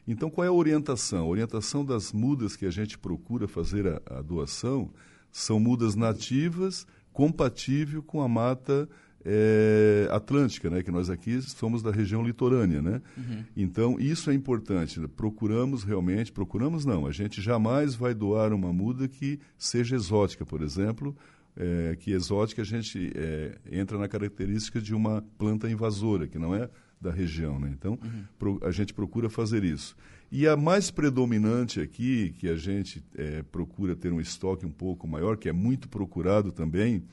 Então, 0.05 0.29
qual 0.29 0.43
é 0.43 0.49
a 0.49 0.53
orientação? 0.53 1.19
A 1.19 1.27
orientação 1.27 1.85
das 1.85 2.11
mudas 2.11 2.55
que 2.55 2.65
a 2.65 2.71
gente 2.71 2.97
procura 2.97 3.47
fazer 3.47 3.87
a, 3.87 4.01
a 4.17 4.21
doação 4.21 4.89
são 5.31 5.59
mudas 5.59 5.95
nativas, 5.95 6.85
compatível 7.13 8.03
com 8.03 8.21
a 8.21 8.27
mata 8.27 8.89
é, 9.25 10.07
atlântica, 10.11 10.69
né? 10.69 10.83
Que 10.83 10.91
nós 10.91 11.09
aqui 11.09 11.41
somos 11.41 11.81
da 11.81 11.91
região 11.91 12.23
litorânea, 12.23 12.81
né? 12.81 13.01
Uhum. 13.17 13.43
Então, 13.55 13.99
isso 13.99 14.29
é 14.29 14.33
importante. 14.33 14.99
Procuramos 15.15 15.83
realmente, 15.83 16.31
procuramos 16.31 16.85
não, 16.85 17.07
a 17.07 17.11
gente 17.11 17.41
jamais 17.41 17.95
vai 17.95 18.13
doar 18.13 18.53
uma 18.53 18.73
muda 18.73 19.07
que 19.07 19.39
seja 19.57 19.95
exótica, 19.95 20.45
por 20.45 20.61
exemplo, 20.61 21.15
é, 21.55 21.95
que 21.99 22.11
exótica 22.11 22.61
a 22.61 22.65
gente 22.65 23.11
é, 23.15 23.57
entra 23.71 23.97
na 23.97 24.07
característica 24.07 24.81
de 24.81 24.93
uma 24.93 25.23
planta 25.37 25.69
invasora, 25.69 26.27
que 26.27 26.39
não 26.39 26.53
é 26.53 26.69
da 26.99 27.11
região. 27.11 27.59
Né? 27.59 27.71
Então, 27.77 27.99
uhum. 28.03 28.23
pro, 28.39 28.59
a 28.63 28.71
gente 28.71 28.93
procura 28.93 29.29
fazer 29.29 29.63
isso. 29.63 29.95
E 30.31 30.47
a 30.47 30.57
mais 30.57 30.89
predominante 30.89 31.79
aqui, 31.79 32.33
que 32.39 32.49
a 32.49 32.55
gente 32.55 33.03
é, 33.15 33.43
procura 33.43 33.95
ter 33.95 34.11
um 34.11 34.19
estoque 34.19 34.65
um 34.65 34.71
pouco 34.71 35.07
maior, 35.07 35.37
que 35.37 35.47
é 35.47 35.53
muito 35.53 35.87
procurado 35.87 36.51
também 36.51 37.03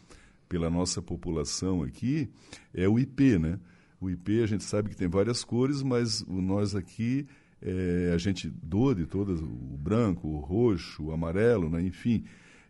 pela 0.50 0.68
nossa 0.68 1.00
população 1.00 1.82
aqui, 1.82 2.28
é 2.74 2.86
o 2.86 2.98
IP. 2.98 3.38
Né? 3.38 3.58
O 3.98 4.10
IP 4.10 4.42
a 4.42 4.46
gente 4.46 4.64
sabe 4.64 4.90
que 4.90 4.96
tem 4.96 5.08
várias 5.08 5.42
cores, 5.42 5.82
mas 5.82 6.22
nós 6.26 6.74
aqui 6.74 7.26
é, 7.62 8.12
a 8.14 8.18
gente 8.18 8.50
doa 8.50 8.94
de 8.94 9.06
todas, 9.06 9.40
o 9.40 9.46
branco, 9.78 10.28
o 10.28 10.40
roxo, 10.40 11.04
o 11.04 11.12
amarelo, 11.12 11.70
né? 11.70 11.80
enfim. 11.80 12.24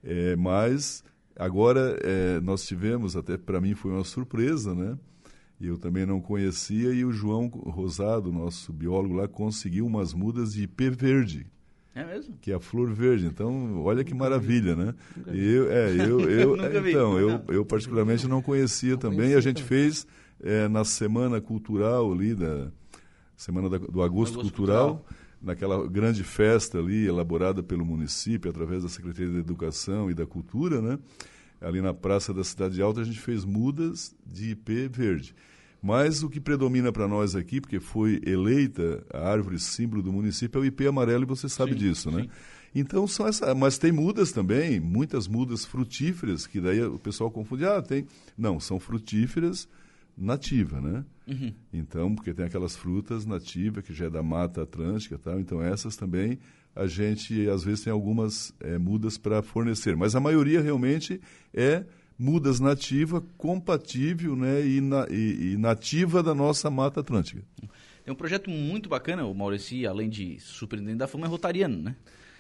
É, 0.05 0.37
mas 0.37 1.03
Agora, 1.41 1.99
é, 2.03 2.39
nós 2.41 2.67
tivemos, 2.67 3.17
até 3.17 3.39
para 3.39 3.63
mim 3.63 3.75
foi 3.75 3.93
uma 3.93 4.05
surpresa, 4.05 4.75
né? 4.75 4.99
Eu 5.59 5.79
também 5.79 6.05
não 6.05 6.21
conhecia 6.21 6.93
e 6.93 7.03
o 7.03 7.11
João 7.11 7.47
Rosado, 7.49 8.31
nosso 8.31 8.75
biólogo 8.75 9.15
lá, 9.15 9.27
conseguiu 9.27 9.87
umas 9.87 10.13
mudas 10.13 10.53
de 10.53 10.65
IP 10.65 10.91
verde. 10.91 11.47
É 11.95 12.05
mesmo? 12.05 12.37
Que 12.41 12.53
é 12.53 12.55
a 12.55 12.61
flor 12.61 12.93
verde. 12.93 13.27
Então, 13.27 13.83
olha 13.83 14.05
que 14.05 14.15
maravilha, 14.15 14.77
né? 14.77 14.95
Eu, 15.27 15.71
é, 15.73 15.91
eu, 15.95 16.21
eu, 16.31 16.57
então, 16.57 17.19
eu, 17.19 17.43
eu 17.49 17.65
particularmente 17.65 18.29
não 18.29 18.41
conhecia 18.41 18.97
também. 18.97 19.35
A 19.35 19.41
gente 19.41 19.63
fez 19.63 20.07
é, 20.43 20.69
na 20.69 20.85
semana 20.85 21.41
cultural 21.41 22.13
ali 22.13 22.35
da 22.35 22.71
semana 23.37 23.69
da, 23.69 23.79
do 23.79 24.03
agosto, 24.03 24.35
agosto 24.35 24.41
cultural, 24.41 24.97
cultural 24.99 25.21
naquela 25.41 25.87
grande 25.87 26.23
festa 26.23 26.79
ali 26.79 27.07
elaborada 27.07 27.63
pelo 27.63 27.85
município 27.85 28.51
através 28.51 28.83
da 28.83 28.89
Secretaria 28.89 29.33
da 29.33 29.39
Educação 29.39 30.11
e 30.11 30.15
da 30.15 30.27
Cultura, 30.27 30.83
né? 30.83 30.99
Ali 31.61 31.81
na 31.81 31.93
Praça 31.93 32.33
da 32.33 32.45
Cidade 32.45 32.81
Alta 32.81 33.01
a 33.01 33.05
gente 33.05 33.21
fez 33.21 33.45
mudas 33.45 34.15
de 34.27 34.51
IP 34.51 34.89
verde. 34.89 35.35
Mas 35.83 36.23
o 36.23 36.29
que 36.29 36.41
predomina 36.41 36.93
para 36.93 37.09
nós 37.09 37.35
aqui, 37.35 37.61
porque 37.61 37.81
foi 37.81 38.21
eleita 38.27 39.05
a 39.13 39.29
árvore 39.29 39.59
símbolo 39.59 40.03
do 40.03 40.13
município, 40.13 40.59
é 40.59 40.63
o 40.63 40.65
IP 40.65 40.87
amarelo 40.87 41.25
e 41.25 41.27
você 41.27 41.49
sabe 41.49 41.73
sim, 41.73 41.79
disso, 41.79 42.11
né? 42.11 42.27
Então 42.75 43.07
são 43.07 43.27
essa, 43.27 43.55
mas 43.55 43.79
tem 43.79 43.91
mudas 43.91 44.31
também, 44.31 44.79
muitas 44.79 45.27
mudas 45.27 45.65
frutíferas 45.65 46.47
que 46.47 46.61
daí 46.61 46.83
o 46.83 46.99
pessoal 46.99 47.31
confunde, 47.31 47.65
ah, 47.65 47.83
tem, 47.83 48.07
não, 48.37 48.61
são 48.61 48.79
frutíferas 48.79 49.69
nativa, 50.17 50.81
né? 50.81 51.05
Uhum. 51.27 51.53
Então, 51.73 52.15
porque 52.15 52.35
tem 52.35 52.45
aquelas 52.45 52.77
frutas 52.77 53.25
nativas 53.25 53.85
que 53.85 53.95
já 53.95 54.07
é 54.07 54.11
da 54.11 54.23
mata 54.23 54.63
atlântica, 54.63 55.19
tal. 55.19 55.41
Então 55.41 55.63
essas 55.63 55.97
também 55.97 56.39
a 56.77 56.87
gente 56.87 57.49
às 57.49 57.65
vezes 57.65 57.83
tem 57.85 57.93
algumas 57.93 58.55
é, 58.61 58.79
mudas 58.79 59.19
para 59.19 59.43
fornecer, 59.43 59.97
mas 59.97 60.15
a 60.15 60.21
maioria 60.21 60.61
realmente 60.61 61.21
é 61.53 61.85
mudas 62.21 62.61
nativa, 62.61 63.25
compatível, 63.39 64.37
né, 64.37 64.65
e, 64.67 64.79
na, 64.83 65.07
e, 65.09 65.53
e, 65.53 65.57
nativa 65.57 66.23
da 66.23 66.35
nossa 66.35 66.69
mata 66.71 67.01
atlântica. 67.01 67.43
Tem 68.05 68.13
um 68.13 68.15
projeto 68.15 68.51
muito 68.51 68.91
bacana, 68.91 69.25
o 69.25 69.35
Maurici, 69.35 69.87
além 69.87 70.11
de 70.11 70.39
superintendente 70.39 70.99
da 70.99 71.09
fama, 71.09 71.27
é 71.27 71.31
rotariano, 71.31 71.79
né? 71.79 71.97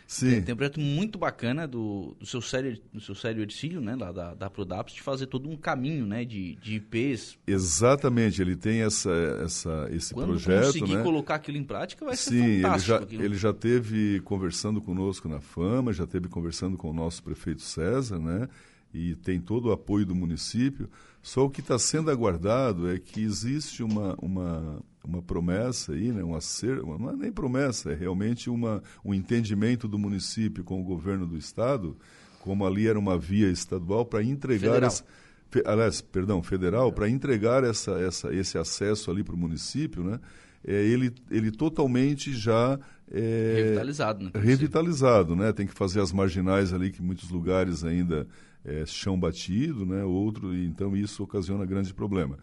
Sim. 0.06 0.30
Tem, 0.30 0.42
tem, 0.42 0.54
um 0.54 0.56
projeto 0.56 0.80
muito 0.80 1.18
bacana 1.18 1.68
do, 1.68 2.16
do 2.18 2.26
seu 2.26 2.42
sério 2.42 2.76
do 2.92 3.00
seu 3.00 3.14
sério 3.14 3.42
Ercílio, 3.42 3.80
né, 3.80 3.94
lá 3.94 4.12
da, 4.12 4.34
da 4.34 4.50
Prodaps, 4.50 4.92
de 4.92 5.00
fazer 5.00 5.26
todo 5.26 5.49
um 5.49 5.56
caminho, 5.56 6.04
né, 6.04 6.25
de, 6.26 6.56
de 6.56 6.75
IPs. 6.75 7.38
Exatamente, 7.46 8.42
ele 8.42 8.56
tem 8.56 8.82
essa, 8.82 9.10
essa, 9.42 9.88
esse 9.92 10.12
Quando 10.12 10.30
projeto, 10.30 10.66
conseguir 10.66 10.96
né? 10.96 11.02
colocar 11.02 11.37
aquilo 11.37 11.56
em 11.56 11.64
prática, 11.64 12.04
vai 12.04 12.16
Sim, 12.16 12.30
ser 12.30 12.62
fantástico. 12.62 13.04
Ele 13.04 13.16
já, 13.16 13.25
ele 13.25 13.34
já 13.37 13.52
teve 13.54 14.20
conversando 14.25 14.80
conosco 14.80 15.26
na 15.26 15.40
Fama, 15.40 15.92
já 15.92 16.06
teve 16.06 16.28
conversando 16.28 16.76
com 16.76 16.90
o 16.90 16.92
nosso 16.92 17.22
prefeito 17.22 17.62
César, 17.62 18.18
né? 18.18 18.46
E 18.92 19.14
tem 19.16 19.40
todo 19.40 19.66
o 19.66 19.73
apoio 19.73 20.04
do 20.04 20.14
município. 20.14 20.88
Só 21.23 21.44
o 21.44 21.50
que 21.50 21.61
está 21.61 21.78
sendo 21.78 22.11
aguardado 22.11 22.90
é 22.90 22.99
que 22.99 23.23
existe 23.23 23.82
uma, 23.82 24.16
uma, 24.20 24.82
uma 25.04 25.23
promessa 25.23 25.92
aí, 25.92 26.11
né, 26.12 26.25
um 26.25 26.35
acerto, 26.35 26.87
não 26.87 27.11
é 27.11 27.16
nem 27.16 27.30
promessa, 27.30 27.92
é 27.92 27.94
realmente 27.94 28.49
uma, 28.49 28.82
um 29.04 29.12
entendimento 29.12 29.87
do 29.87 29.99
município 29.99 30.64
com 30.64 30.80
o 30.80 30.85
governo 30.85 31.26
do 31.26 31.37
estado, 31.37 31.97
como 32.40 32.66
ali 32.66 32.88
era 32.88 32.99
uma 32.99 33.18
via 33.18 33.50
estadual 33.50 34.06
para 34.06 34.23
entregar 34.23 34.82
essa, 34.82 35.04
fe, 35.50 35.62
aliás, 35.66 36.00
perdão, 36.00 36.42
federal, 36.42 36.92
para 36.92 37.09
entregar 37.09 37.64
essa, 37.64 37.92
essa, 38.00 38.35
esse 38.35 38.56
acesso 38.56 39.11
ali 39.11 39.23
para 39.23 39.35
o 39.35 39.38
município, 39.38 40.02
né? 40.02 40.18
É, 40.66 40.73
ele, 40.73 41.12
ele 41.30 41.50
totalmente 41.50 42.35
já 42.35 42.78
é, 43.11 43.54
revitalizado, 43.56 44.25
né? 44.25 44.30
Revitalizado, 44.35 45.37
né? 45.37 45.52
Tem 45.52 45.66
que 45.66 45.75
fazer 45.75 46.00
as 46.00 46.12
marginais 46.12 46.73
ali 46.73 46.90
que 46.90 47.02
em 47.02 47.04
muitos 47.04 47.30
lugares 47.30 47.82
ainda 47.82 48.26
é, 48.64 48.85
chão 48.87 49.19
batido, 49.19 49.87
né? 49.87 50.05
Outro, 50.05 50.55
então 50.55 50.97
isso 50.97 51.23
ocasiona 51.23 51.64
grande 51.64 51.93
problema. 51.95 52.38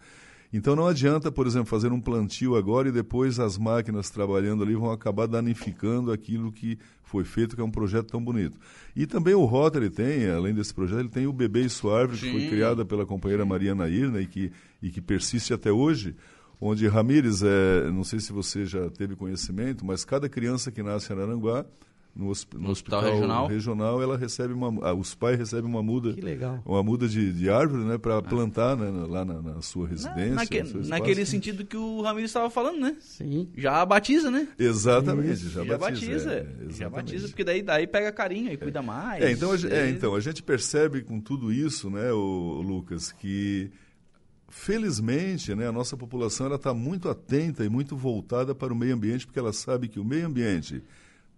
Então 0.52 0.74
não 0.74 0.86
adianta, 0.86 1.30
por 1.30 1.46
exemplo, 1.46 1.66
fazer 1.66 1.92
um 1.92 2.00
plantio 2.00 2.56
agora 2.56 2.88
e 2.88 2.92
depois 2.92 3.38
as 3.38 3.58
máquinas 3.58 4.08
trabalhando 4.08 4.62
ali 4.62 4.74
vão 4.74 4.90
acabar 4.90 5.26
danificando 5.26 6.10
aquilo 6.10 6.50
que 6.50 6.78
foi 7.02 7.22
feito, 7.24 7.54
que 7.54 7.60
é 7.60 7.64
um 7.64 7.70
projeto 7.70 8.06
tão 8.06 8.22
bonito. 8.22 8.58
E 8.96 9.06
também 9.06 9.34
o 9.34 9.44
Rotary 9.44 9.90
tem, 9.90 10.28
além 10.30 10.54
desse 10.54 10.72
projeto, 10.72 11.00
ele 11.00 11.08
tem 11.08 11.26
o 11.26 11.32
Bebê 11.32 11.62
e 11.62 11.70
Sua 11.70 12.00
Árvore, 12.00 12.18
que 12.18 12.30
foi 12.30 12.48
criada 12.48 12.84
pela 12.84 13.04
companheira 13.04 13.44
Mariana 13.44 13.88
Irna 13.88 14.20
e 14.20 14.26
que, 14.26 14.50
e 14.82 14.90
que 14.90 15.02
persiste 15.02 15.52
até 15.52 15.70
hoje, 15.70 16.16
onde 16.58 16.88
Ramires, 16.88 17.42
é, 17.42 17.90
não 17.90 18.02
sei 18.02 18.18
se 18.18 18.32
você 18.32 18.64
já 18.64 18.88
teve 18.88 19.16
conhecimento, 19.16 19.84
mas 19.84 20.04
cada 20.04 20.30
criança 20.30 20.72
que 20.72 20.82
nasce 20.82 21.12
em 21.12 21.16
Aranguá 21.16 21.66
no, 22.18 22.24
no, 22.24 22.30
hospital, 22.32 22.70
hospital, 22.70 23.02
regional. 23.02 23.46
regional 23.46 24.02
ela 24.02 24.18
recebe 24.18 24.52
uma 24.52 24.92
os 24.92 25.14
pais 25.14 25.38
recebem 25.38 25.70
uma 25.70 25.82
muda 25.82 26.16
uma 26.66 26.82
muda 26.82 27.08
de, 27.08 27.32
de 27.32 27.48
árvore 27.48 27.84
né 27.84 27.96
para 27.96 28.18
ah. 28.18 28.22
plantar 28.22 28.76
né, 28.76 28.90
lá 29.08 29.24
na, 29.24 29.40
na 29.40 29.62
sua 29.62 29.86
residência 29.86 30.34
na, 30.34 30.40
naque, 30.40 30.62
naquele 30.88 31.24
sentido 31.24 31.64
que 31.64 31.76
o 31.76 32.02
Ramiro 32.02 32.26
estava 32.26 32.50
falando 32.50 32.80
né? 32.80 32.96
Sim. 32.98 33.48
Já 33.56 33.86
batiza 33.86 34.32
né? 34.32 34.48
Exatamente 34.58 35.48
já, 35.48 35.64
já 35.64 35.78
batiza, 35.78 36.32
é, 36.32 36.46
já 36.70 36.90
batiza 36.90 37.28
porque 37.28 37.44
daí 37.44 37.62
daí 37.62 37.86
pega 37.86 38.10
carinho 38.10 38.52
e 38.52 38.56
cuida 38.56 38.82
mais 38.82 39.22
é, 39.22 39.30
então 39.30 39.52
a, 39.52 39.56
é, 39.70 39.88
então 39.88 40.14
a 40.16 40.20
gente 40.20 40.42
percebe 40.42 41.02
com 41.02 41.20
tudo 41.20 41.52
isso 41.52 41.88
né 41.88 42.12
o, 42.12 42.58
o 42.58 42.62
Lucas 42.62 43.12
que 43.12 43.70
felizmente, 44.48 45.54
né, 45.54 45.68
a 45.68 45.72
nossa 45.72 45.96
população 45.96 46.52
está 46.54 46.72
muito 46.72 47.08
atenta 47.08 47.64
e 47.64 47.68
muito 47.68 47.94
voltada 47.94 48.54
para 48.54 48.72
o 48.72 48.76
meio 48.76 48.94
ambiente, 48.94 49.26
porque 49.26 49.38
ela 49.38 49.52
sabe 49.52 49.88
que 49.88 50.00
o 50.00 50.04
meio 50.04 50.26
ambiente 50.26 50.82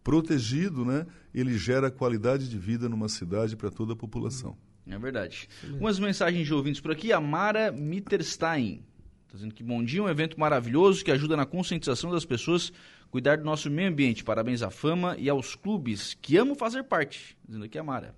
protegido, 0.03 0.85
né, 0.85 1.07
ele 1.35 1.57
gera 1.57 1.91
qualidade 1.91 2.49
de 2.49 2.59
vida 2.59 2.89
numa 2.89 3.09
cidade 3.09 3.57
para 3.57 3.71
toda 3.71 3.93
a 3.93 3.97
população. 3.97 4.57
É 4.87 4.99
verdade. 4.99 5.49
Umas 5.79 5.99
mensagens 5.99 6.47
de 6.47 6.55
ouvintes 6.55 6.81
por 6.81 6.91
aqui. 6.91 7.13
A 7.13 7.21
Mara 7.21 7.71
Mitterstein 7.71 8.83
está 9.31 9.37
dizendo 9.37 9.55
que 9.55 9.63
bom 9.63 9.83
dia, 9.83 10.03
um 10.03 10.09
evento 10.09 10.39
maravilhoso 10.39 11.05
que 11.05 11.11
ajuda 11.13 11.37
na 11.37 11.47
conscientização 11.47 12.11
das 12.11 12.25
pessoas 12.25 12.73
cuidar 13.11 13.37
do 13.37 13.45
nosso 13.45 13.71
meio 13.71 13.89
ambiente. 13.89 14.25
Parabéns 14.25 14.63
à 14.63 14.71
fama 14.71 15.17
e 15.19 15.29
aos 15.29 15.55
clubes 15.55 16.15
que 16.21 16.37
amo 16.37 16.57
fazer 16.57 16.83
parte. 16.83 17.37
Dizendo 17.47 17.65
aqui 17.65 17.79
a 17.79 17.83
Mara. 17.83 18.15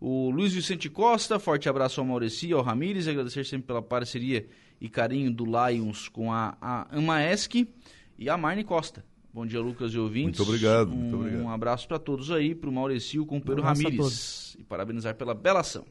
O 0.00 0.30
Luiz 0.30 0.52
Vicente 0.52 0.88
Costa, 0.88 1.38
forte 1.38 1.68
abraço 1.68 2.00
ao 2.00 2.06
Maurici 2.06 2.48
e 2.48 2.52
ao 2.52 2.62
Ramires, 2.62 3.08
agradecer 3.08 3.44
sempre 3.44 3.66
pela 3.66 3.82
parceria 3.82 4.46
e 4.80 4.88
carinho 4.88 5.32
do 5.32 5.44
Lions 5.44 6.08
com 6.08 6.32
a, 6.32 6.56
a 6.60 6.96
Amaesc 6.96 7.66
e 8.18 8.28
a 8.28 8.36
Marne 8.36 8.62
Costa. 8.62 9.04
Bom 9.36 9.44
dia, 9.44 9.60
Lucas 9.60 9.92
e 9.92 9.98
ouvintes. 9.98 10.38
Muito 10.38 10.48
obrigado, 10.48 10.90
um, 10.90 10.96
muito 10.96 11.16
obrigado. 11.16 11.42
Um 11.42 11.50
abraço 11.50 11.86
para 11.86 11.98
todos 11.98 12.30
aí, 12.30 12.54
para 12.54 12.70
o 12.70 12.72
Maurício 12.72 13.26
com 13.26 13.36
o 13.36 13.40
Pedro 13.40 13.60
um 13.60 13.66
Ramires. 13.66 14.56
E 14.58 14.64
parabenizar 14.64 15.14
pela 15.14 15.34
bela 15.34 15.60
ação. 15.60 15.84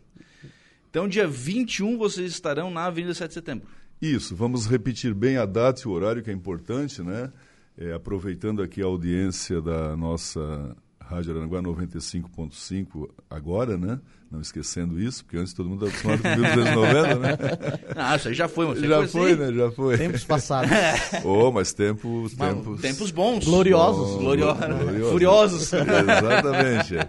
Então, 0.90 1.08
dia 1.08 1.28
21, 1.28 1.96
vocês 1.96 2.32
estarão 2.32 2.72
na 2.72 2.86
Avenida 2.86 3.14
7 3.14 3.28
de 3.28 3.34
Setembro. 3.36 3.68
Isso, 4.02 4.36
vamos 4.36 4.66
repetir 4.66 5.14
bem 5.14 5.38
a 5.38 5.46
data 5.46 5.80
e 5.86 5.88
o 5.88 5.92
horário, 5.92 6.24
que 6.24 6.32
é 6.32 6.34
importante, 6.34 7.04
né? 7.04 7.32
É, 7.78 7.94
aproveitando 7.94 8.64
aqui 8.64 8.82
a 8.82 8.86
audiência 8.86 9.62
da 9.62 9.96
nossa 9.96 10.76
Rádio 11.08 11.38
Aranguá 11.38 11.62
95.5 11.62 13.10
agora, 13.30 13.78
né? 13.78 14.00
Não 14.32 14.42
esquecendo 14.42 15.00
isso, 15.00 15.24
porque 15.24 15.38
antes 15.38 15.54
todo 15.54 15.70
mundo 15.70 15.86
estava 15.88 16.16
acostumado 16.16 16.36
com 16.36 16.42
1290, 16.42 17.16
né? 17.20 17.38
Ah, 17.96 18.16
isso 18.16 18.28
aí 18.28 18.34
já 18.34 18.48
foi, 18.48 18.66
você 18.66 18.88
Já 18.88 19.08
foi, 19.08 19.36
né? 19.36 19.54
Já 19.54 19.72
foi. 19.72 19.98
Tempos 19.98 20.24
passados. 20.24 20.72
Oh, 21.24 21.52
mas 21.52 21.74
tempos, 21.74 22.34
tempos... 22.34 22.82
Tempos 22.82 23.12
bons. 23.12 23.46
Gloriosos. 23.46 24.14
Bom, 24.14 24.20
Gloriosos. 24.20 24.60
gloriosos. 24.64 25.12
Furiosos. 25.12 25.74
Exatamente. 25.74 26.98
é. 26.98 27.08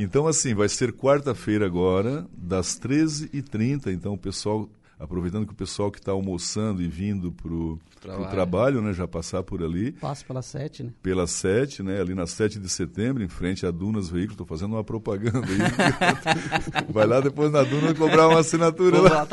Então, 0.00 0.26
assim, 0.26 0.54
vai 0.54 0.68
ser 0.68 0.92
quarta-feira 0.92 1.66
agora, 1.66 2.26
das 2.36 2.78
13h30. 2.78 3.88
Então, 3.92 4.14
o 4.14 4.18
pessoal, 4.18 4.68
aproveitando 5.02 5.46
que 5.46 5.52
o 5.52 5.56
pessoal 5.56 5.90
que 5.90 5.98
está 5.98 6.12
almoçando 6.12 6.80
e 6.82 6.88
vindo 6.88 7.32
para 7.32 7.52
o 7.52 7.78
Trabalho. 8.00 8.30
trabalho, 8.30 8.82
né, 8.82 8.92
já 8.92 9.06
passar 9.08 9.42
por 9.42 9.62
ali, 9.62 9.92
Passa 9.92 10.24
pela 10.24 10.42
sete, 10.42 10.82
né? 10.82 10.90
pela 11.02 11.26
7, 11.26 11.82
né, 11.82 12.00
ali 12.00 12.14
na 12.14 12.26
7 12.26 12.58
de 12.58 12.68
setembro, 12.68 13.22
em 13.22 13.28
frente 13.28 13.64
a 13.66 13.70
Dunas 13.70 14.08
Veículos. 14.08 14.34
Estou 14.34 14.46
fazendo 14.46 14.72
uma 14.74 14.82
propaganda 14.84 15.40
aí. 15.46 15.58
vai 16.92 17.06
lá 17.06 17.20
depois 17.20 17.50
na 17.52 17.62
Dunas 17.62 17.96
cobrar 17.96 18.28
uma 18.28 18.40
assinatura. 18.40 18.98
Vou 18.98 19.08
lá. 19.08 19.26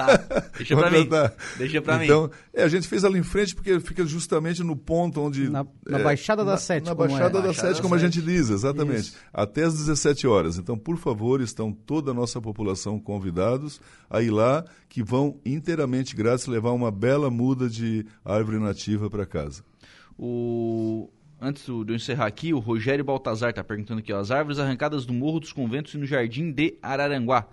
Deixa 0.57 0.75
pra 0.75 0.91
mim. 0.91 1.09
Deixa 1.57 1.81
pra 1.81 1.97
mim. 1.97 2.05
então, 2.05 2.29
é, 2.53 2.63
a 2.63 2.67
gente 2.67 2.87
fez 2.87 3.03
ali 3.03 3.19
em 3.19 3.23
frente 3.23 3.55
porque 3.55 3.79
fica 3.79 4.05
justamente 4.05 4.63
no 4.63 4.75
ponto 4.75 5.21
onde... 5.21 5.49
Na- 5.49 5.65
na 5.87 5.99
é, 5.99 6.03
Baixada 6.03 6.43
da 6.45 6.51
na- 6.51 6.57
Sete, 6.57 6.85
Na 6.85 6.95
como 6.95 7.05
é. 7.05 7.07
Baixada 7.09 7.33
da 7.39 7.45
Baixada 7.47 7.67
Sete, 7.69 7.77
da 7.77 7.81
como 7.83 7.95
a 7.95 7.97
gente 7.99 8.21
diz, 8.21 8.49
exatamente. 8.49 8.99
Isso. 9.01 9.15
Até 9.33 9.63
às 9.63 9.73
17 9.77 10.27
horas. 10.27 10.57
Então, 10.57 10.77
por 10.77 10.97
favor, 10.97 11.41
estão 11.41 11.71
toda 11.71 12.11
a 12.11 12.13
nossa 12.13 12.39
população 12.41 12.99
convidados 12.99 13.79
a 14.09 14.21
ir 14.21 14.31
lá, 14.31 14.65
que 14.87 15.03
vão 15.03 15.37
inteiramente 15.59 16.15
grátis 16.15 16.47
levar 16.47 16.71
uma 16.71 16.91
bela 16.91 17.29
muda 17.29 17.69
de 17.69 18.05
árvore 18.25 18.59
nativa 18.59 19.09
para 19.09 19.25
casa. 19.25 19.63
O... 20.17 21.09
Antes 21.41 21.63
de 21.63 21.71
eu 21.71 21.95
encerrar 21.95 22.25
aqui, 22.25 22.53
o 22.53 22.59
Rogério 22.59 23.05
Baltazar 23.05 23.51
está 23.51 23.63
perguntando 23.63 23.99
aqui, 23.99 24.11
ó, 24.11 24.19
as 24.19 24.29
árvores 24.29 24.59
arrancadas 24.59 25.05
do 25.05 25.13
Morro 25.13 25.39
dos 25.39 25.53
Conventos 25.53 25.93
e 25.93 25.97
no 25.97 26.05
Jardim 26.05 26.51
de 26.51 26.77
Araranguá. 26.81 27.47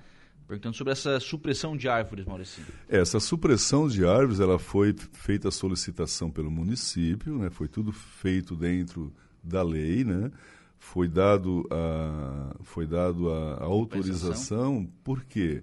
Perguntando 0.49 0.77
sobre 0.77 0.93
essa 0.93 1.19
supressão 1.21 1.77
de 1.77 1.89
árvores, 1.89 2.25
Maurício. 2.25 2.63
Essa 2.89 3.19
supressão 3.19 3.89
de 3.89 4.05
árvores, 4.05 4.39
ela 4.39 4.59
foi 4.59 4.95
feita 5.13 5.49
a 5.49 5.53
solicitação 5.53 6.31
pelo 6.31 6.51
município, 6.51 7.37
né? 7.39 7.51
Foi 7.51 7.67
tudo 7.67 7.93
feito 7.93 8.55
dentro 8.55 9.13
da 9.43 9.63
lei, 9.63 10.05
né? 10.05 10.31
Foi 10.79 11.09
dado 11.09 11.67
a, 11.71 12.55
foi 12.63 12.87
dado 12.87 13.29
a, 13.31 13.55
a 13.55 13.65
autorização, 13.65 14.89
por 15.03 15.25
quê? 15.25 15.63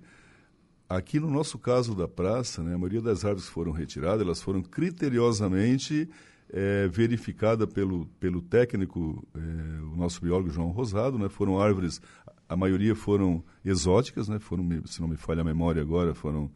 Aqui 0.90 1.20
no 1.20 1.30
nosso 1.30 1.58
caso 1.58 1.96
da 1.96 2.08
praça, 2.08 2.62
né, 2.62 2.76
a 2.76 2.78
maioria 2.78 3.02
das 3.02 3.26
árvores 3.26 3.48
que 3.48 3.54
foram 3.54 3.72
retiradas, 3.72 4.22
elas 4.22 4.42
foram 4.42 4.62
criteriosamente 4.62 6.10
eh, 6.52 6.88
verificadas 6.92 7.68
pelo, 7.74 8.06
pelo 8.20 8.42
técnico, 8.42 9.26
eh, 9.36 9.82
o 9.92 9.96
nosso 9.96 10.22
biólogo 10.22 10.50
João 10.50 10.70
Rosado, 10.70 11.18
né, 11.18 11.30
foram 11.30 11.60
árvores, 11.60 12.02
a 12.48 12.56
maioria 12.56 12.96
foram 12.96 13.44
exóticas, 13.66 14.28
né, 14.28 14.40
foram, 14.40 14.68
se 14.86 15.02
não 15.02 15.08
me 15.08 15.18
falha 15.18 15.42
a 15.42 15.46
memória 15.46 15.82
agora, 15.82 16.14
foram 16.14 16.52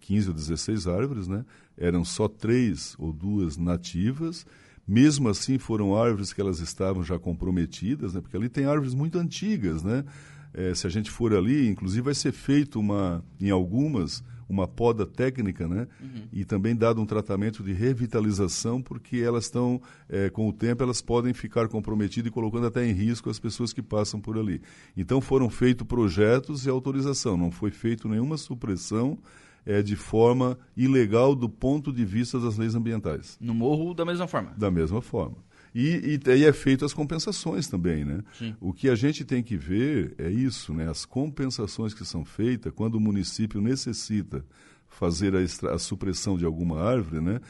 15 0.00 0.28
ou 0.28 0.34
16 0.34 0.86
árvores, 0.86 1.28
né? 1.28 1.44
Eram 1.76 2.04
só 2.04 2.26
três 2.26 2.96
ou 2.98 3.12
duas 3.12 3.56
nativas. 3.56 4.46
Mesmo 4.86 5.28
assim, 5.28 5.58
foram 5.58 5.96
árvores 5.96 6.32
que 6.32 6.40
elas 6.40 6.58
estavam 6.58 7.04
já 7.04 7.18
comprometidas, 7.18 8.14
né? 8.14 8.20
Porque 8.20 8.36
ali 8.36 8.48
tem 8.48 8.64
árvores 8.64 8.94
muito 8.94 9.18
antigas, 9.18 9.82
né? 9.82 10.04
Eh, 10.52 10.74
se 10.74 10.86
a 10.86 10.90
gente 10.90 11.10
for 11.10 11.34
ali, 11.34 11.68
inclusive 11.68 12.02
vai 12.02 12.14
ser 12.14 12.32
feito 12.32 12.78
uma, 12.78 13.24
em 13.40 13.50
algumas, 13.50 14.22
uma 14.48 14.66
poda 14.66 15.06
técnica, 15.06 15.68
né? 15.68 15.86
E 16.32 16.44
também 16.44 16.74
dado 16.74 17.00
um 17.00 17.06
tratamento 17.06 17.62
de 17.62 17.72
revitalização, 17.72 18.82
porque 18.82 19.18
elas 19.18 19.44
estão, 19.44 19.80
eh, 20.08 20.28
com 20.30 20.48
o 20.48 20.52
tempo, 20.52 20.82
elas 20.82 21.00
podem 21.00 21.32
ficar 21.32 21.68
comprometidas 21.68 22.28
e 22.30 22.32
colocando 22.32 22.66
até 22.66 22.84
em 22.84 22.92
risco 22.92 23.30
as 23.30 23.38
pessoas 23.38 23.72
que 23.72 23.80
passam 23.80 24.20
por 24.20 24.36
ali. 24.36 24.60
Então 24.96 25.20
foram 25.20 25.48
feitos 25.48 25.86
projetos 25.86 26.66
e 26.66 26.70
autorização, 26.70 27.36
não 27.36 27.50
foi 27.50 27.70
feito 27.70 28.08
nenhuma 28.08 28.36
supressão 28.36 29.18
eh, 29.64 29.82
de 29.82 29.94
forma 29.94 30.58
ilegal 30.76 31.34
do 31.34 31.48
ponto 31.48 31.92
de 31.92 32.04
vista 32.04 32.40
das 32.40 32.56
leis 32.56 32.74
ambientais. 32.74 33.38
No 33.40 33.54
morro, 33.54 33.94
da 33.94 34.04
mesma 34.04 34.26
forma. 34.26 34.52
Da 34.56 34.70
mesma 34.70 35.00
forma. 35.00 35.36
E, 35.74 36.18
e, 36.24 36.30
e 36.36 36.44
é 36.44 36.52
feito 36.52 36.84
as 36.84 36.92
compensações 36.92 37.68
também, 37.68 38.04
né? 38.04 38.22
Sim. 38.38 38.54
O 38.60 38.72
que 38.72 38.88
a 38.88 38.94
gente 38.94 39.24
tem 39.24 39.42
que 39.42 39.56
ver 39.56 40.14
é 40.18 40.30
isso, 40.30 40.74
né? 40.74 40.88
As 40.88 41.04
compensações 41.04 41.94
que 41.94 42.04
são 42.04 42.24
feitas 42.24 42.72
quando 42.74 42.96
o 42.96 43.00
município 43.00 43.60
necessita 43.60 44.44
fazer 44.88 45.34
a, 45.36 45.40
extra- 45.42 45.74
a 45.74 45.78
supressão 45.78 46.36
de 46.36 46.44
alguma 46.44 46.80
árvore, 46.82 47.20
né? 47.20 47.40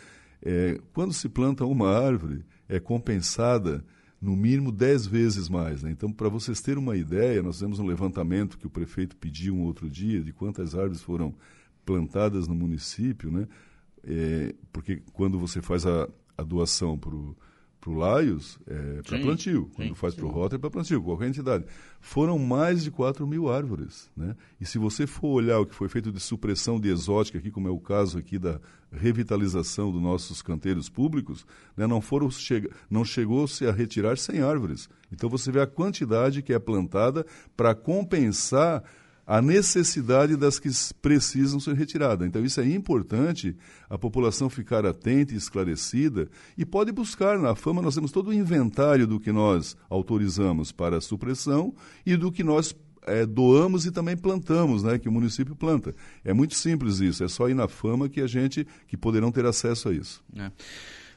É, 0.43 0.79
quando 0.93 1.13
se 1.13 1.29
planta 1.29 1.65
uma 1.65 1.91
árvore, 1.91 2.45
é 2.69 2.79
compensada 2.79 3.85
no 4.21 4.37
mínimo 4.37 4.71
10 4.71 5.07
vezes 5.07 5.49
mais. 5.49 5.83
Né? 5.83 5.91
Então, 5.91 6.13
para 6.13 6.29
vocês 6.29 6.61
terem 6.61 6.83
uma 6.83 6.97
ideia, 6.97 7.43
nós 7.43 7.57
fizemos 7.57 7.79
um 7.79 7.87
levantamento 7.87 8.59
que 8.59 8.67
o 8.67 8.71
prefeito 8.71 9.17
pediu 9.17 9.55
um 9.55 9.63
outro 9.63 9.89
dia 9.89 10.21
de 10.23 10.33
quantas 10.33 10.75
árvores 10.75 11.01
foram 11.01 11.35
plantadas 11.87 12.47
no 12.47 12.55
município, 12.55 13.31
né? 13.31 13.49
É, 14.05 14.55
porque 14.73 15.03
quando 15.13 15.39
você 15.39 15.61
faz 15.61 15.87
a, 15.87 16.09
a 16.37 16.43
doação 16.43 16.97
para 16.99 17.15
o 17.15 17.37
Laios, 17.87 18.59
é 18.67 19.01
para 19.03 19.17
Sim, 19.17 19.25
plantio. 19.25 19.71
Quando 19.75 19.89
sim, 19.89 19.95
faz 19.95 20.15
para 20.15 20.27
o 20.27 20.29
Rota, 20.29 20.57
é 20.57 20.59
para 20.59 20.71
plantio, 20.71 21.03
qualquer 21.03 21.29
entidade. 21.29 21.65
Foram 22.01 22.39
mais 22.39 22.85
de 22.85 22.91
4 22.91 23.27
mil 23.27 23.49
árvores. 23.49 24.11
Né? 24.17 24.37
E 24.61 24.67
se 24.67 24.79
você 24.79 25.07
for 25.07 25.29
olhar 25.29 25.59
o 25.59 25.67
que 25.67 25.75
foi 25.75 25.89
feito 25.89 26.13
de 26.13 26.21
supressão 26.21 26.79
de 26.79 26.91
exótica, 26.91 27.39
aqui, 27.39 27.51
como 27.51 27.69
é 27.69 27.71
o 27.71 27.81
caso 27.81 28.19
aqui 28.19 28.39
da 28.39 28.61
revitalização 28.93 29.91
dos 29.91 30.03
nossos 30.03 30.43
canteiros 30.43 30.89
públicos, 30.89 31.47
né, 31.77 31.87
não, 31.87 32.01
foram 32.01 32.31
chega, 32.31 32.71
não 32.91 33.05
chegou-se 33.05 33.67
a 33.67 33.73
retirar 33.73 34.19
100 34.19 34.43
árvores. 34.43 34.89
Então 35.13 35.31
você 35.31 35.51
vê 35.51 35.61
a 35.61 35.67
quantidade 35.67 36.43
que 36.43 36.53
é 36.53 36.59
plantada 36.59 37.25
para 37.57 37.75
compensar 37.75 38.83
a 39.31 39.41
necessidade 39.41 40.37
das 40.37 40.59
que 40.59 40.69
precisam 41.01 41.61
ser 41.61 41.77
retiradas. 41.77 42.27
Então, 42.27 42.45
isso 42.45 42.61
é 42.61 42.69
importante 42.69 43.57
a 43.89 43.97
população 43.97 44.51
ficar 44.51 44.85
atenta 44.85 45.33
e 45.33 45.37
esclarecida 45.37 46.29
e 46.59 46.67
pode 46.67 46.91
buscar 46.91 47.39
na 47.39 47.55
fama. 47.55 47.81
Nós 47.81 47.95
temos 47.95 48.11
todo 48.11 48.31
o 48.31 48.35
inventário 48.35 49.07
do 49.07 49.21
que 49.21 49.31
nós 49.31 49.77
autorizamos 49.89 50.73
para 50.73 50.97
a 50.97 51.01
supressão 51.01 51.73
e 52.05 52.17
do 52.17 52.33
que 52.33 52.43
nós 52.43 52.75
eh, 53.07 53.25
doamos 53.25 53.87
e 53.87 53.93
também 53.93 54.17
plantamos, 54.17 54.83
né, 54.83 54.99
que 54.99 55.09
o 55.09 55.13
município 55.13 55.55
planta. 55.55 55.95
É 56.25 56.33
muito 56.33 56.57
simples 56.57 56.99
isso, 56.99 57.23
é 57.23 57.29
só 57.29 57.49
ir 57.49 57.55
na 57.55 57.69
fama 57.69 58.09
que 58.09 58.21
a 58.21 58.27
gente 58.27 58.67
que 58.89 58.97
poderão 58.97 59.31
ter 59.31 59.47
acesso 59.47 59.91
a 59.91 59.93
isso. 59.93 60.25
né? 60.35 60.51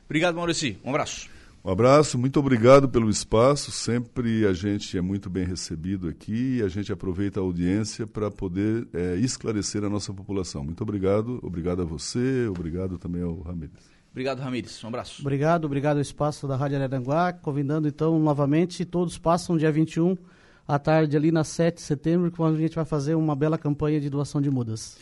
Obrigado, 0.06 0.36
Maurício. 0.36 0.78
Um 0.84 0.91
abraço. 0.91 1.28
Um 1.65 1.71
abraço, 1.71 2.17
muito 2.17 2.38
obrigado 2.41 2.89
pelo 2.89 3.10
espaço. 3.10 3.71
Sempre 3.71 4.45
a 4.45 4.52
gente 4.52 4.97
é 4.97 5.02
muito 5.02 5.30
bem 5.30 5.45
recebido 5.45 6.10
aqui 6.10 6.58
e 6.58 6.62
a 6.62 6.67
gente 6.67 6.91
aproveita 6.91 7.39
a 7.39 7.43
audiência 7.43 8.06
para 8.06 8.30
poder 8.30 8.86
eh, 8.93 9.15
esclarecer 9.21 9.82
a 9.82 9.89
nossa 9.89 10.13
população. 10.13 10.62
Muito 10.62 10.82
obrigado, 10.82 11.39
obrigado 11.41 11.82
a 11.82 11.86
você, 11.86 12.47
obrigado 12.49 12.97
também 12.97 13.21
ao 13.21 13.39
Ramírez. 13.39 13.93
Obrigado, 14.12 14.39
Ramires. 14.41 14.84
Um 14.84 14.89
abraço. 14.89 15.21
Obrigado, 15.21 15.63
obrigado 15.63 15.95
ao 15.95 16.02
espaço 16.02 16.45
da 16.49 16.58
Rádio 16.58 16.76
Araranguá, 16.80 17.32
convidando 17.32 17.88
então 17.88 18.19
novamente, 18.19 18.84
todos 18.84 19.17
passam 19.17 19.56
dia 19.56 19.71
21 19.71 20.17
à 20.67 20.78
tarde 20.78 21.15
ali 21.15 21.32
na 21.32 21.45
7 21.45 21.76
de 21.76 21.82
setembro, 21.82 22.30
quando 22.30 22.56
a 22.58 22.60
gente 22.60 22.76
vai 22.76 22.86
fazer 22.86 23.15
uma 23.15 23.38
bela 23.38 23.58
campanha 23.58 24.02
de 24.02 24.10
doação 24.10 24.41
de 24.41 24.52
mudas. 24.52 24.97